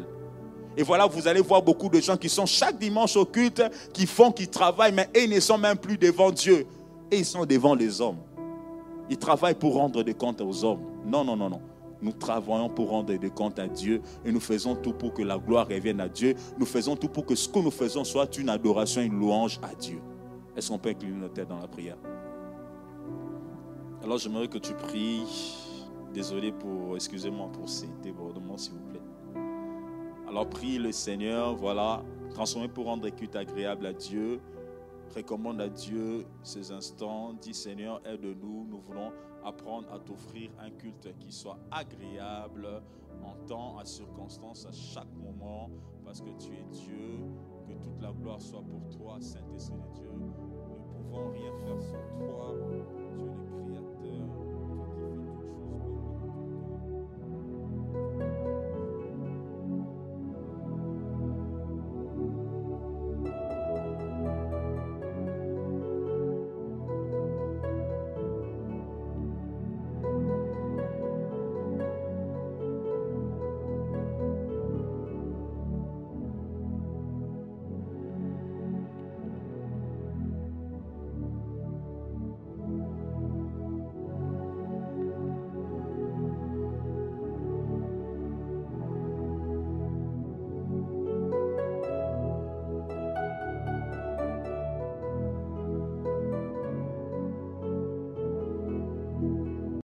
[0.76, 3.62] Et voilà, vous allez voir beaucoup de gens qui sont chaque dimanche au culte,
[3.92, 6.66] qui font, qui travaillent, mais ils ne sont même plus devant Dieu.
[7.10, 8.18] Et ils sont devant les hommes.
[9.10, 10.82] Ils travaillent pour rendre des comptes aux hommes.
[11.04, 11.60] Non, non, non, non.
[12.02, 15.38] Nous travaillons pour rendre des comptes à Dieu et nous faisons tout pour que la
[15.38, 16.34] gloire revienne à Dieu.
[16.58, 19.74] Nous faisons tout pour que ce que nous faisons soit une adoration, une louange à
[19.74, 20.00] Dieu.
[20.56, 21.96] Est-ce qu'on peut incliner nos têtes dans la prière?
[24.02, 25.58] Alors j'aimerais que tu pries.
[26.12, 29.00] Désolé pour, excusez-moi pour ces débordements, s'il vous plaît.
[30.28, 32.02] Alors prie le Seigneur, voilà,
[32.34, 34.40] transformer pour rendre culte agréable à Dieu.
[35.14, 37.34] Recommande à Dieu ces instants.
[37.40, 38.66] Dis Seigneur, aide-nous.
[38.68, 39.12] Nous voulons
[39.44, 42.69] apprendre à t'offrir un culte qui soit agréable
[43.23, 45.70] en temps, à circonstance, à chaque moment,
[46.05, 47.24] parce que tu es Dieu.
[47.66, 50.10] Que toute la gloire soit pour toi, Saint-Esprit de Dieu.
[50.12, 53.01] Nous ne pouvons rien faire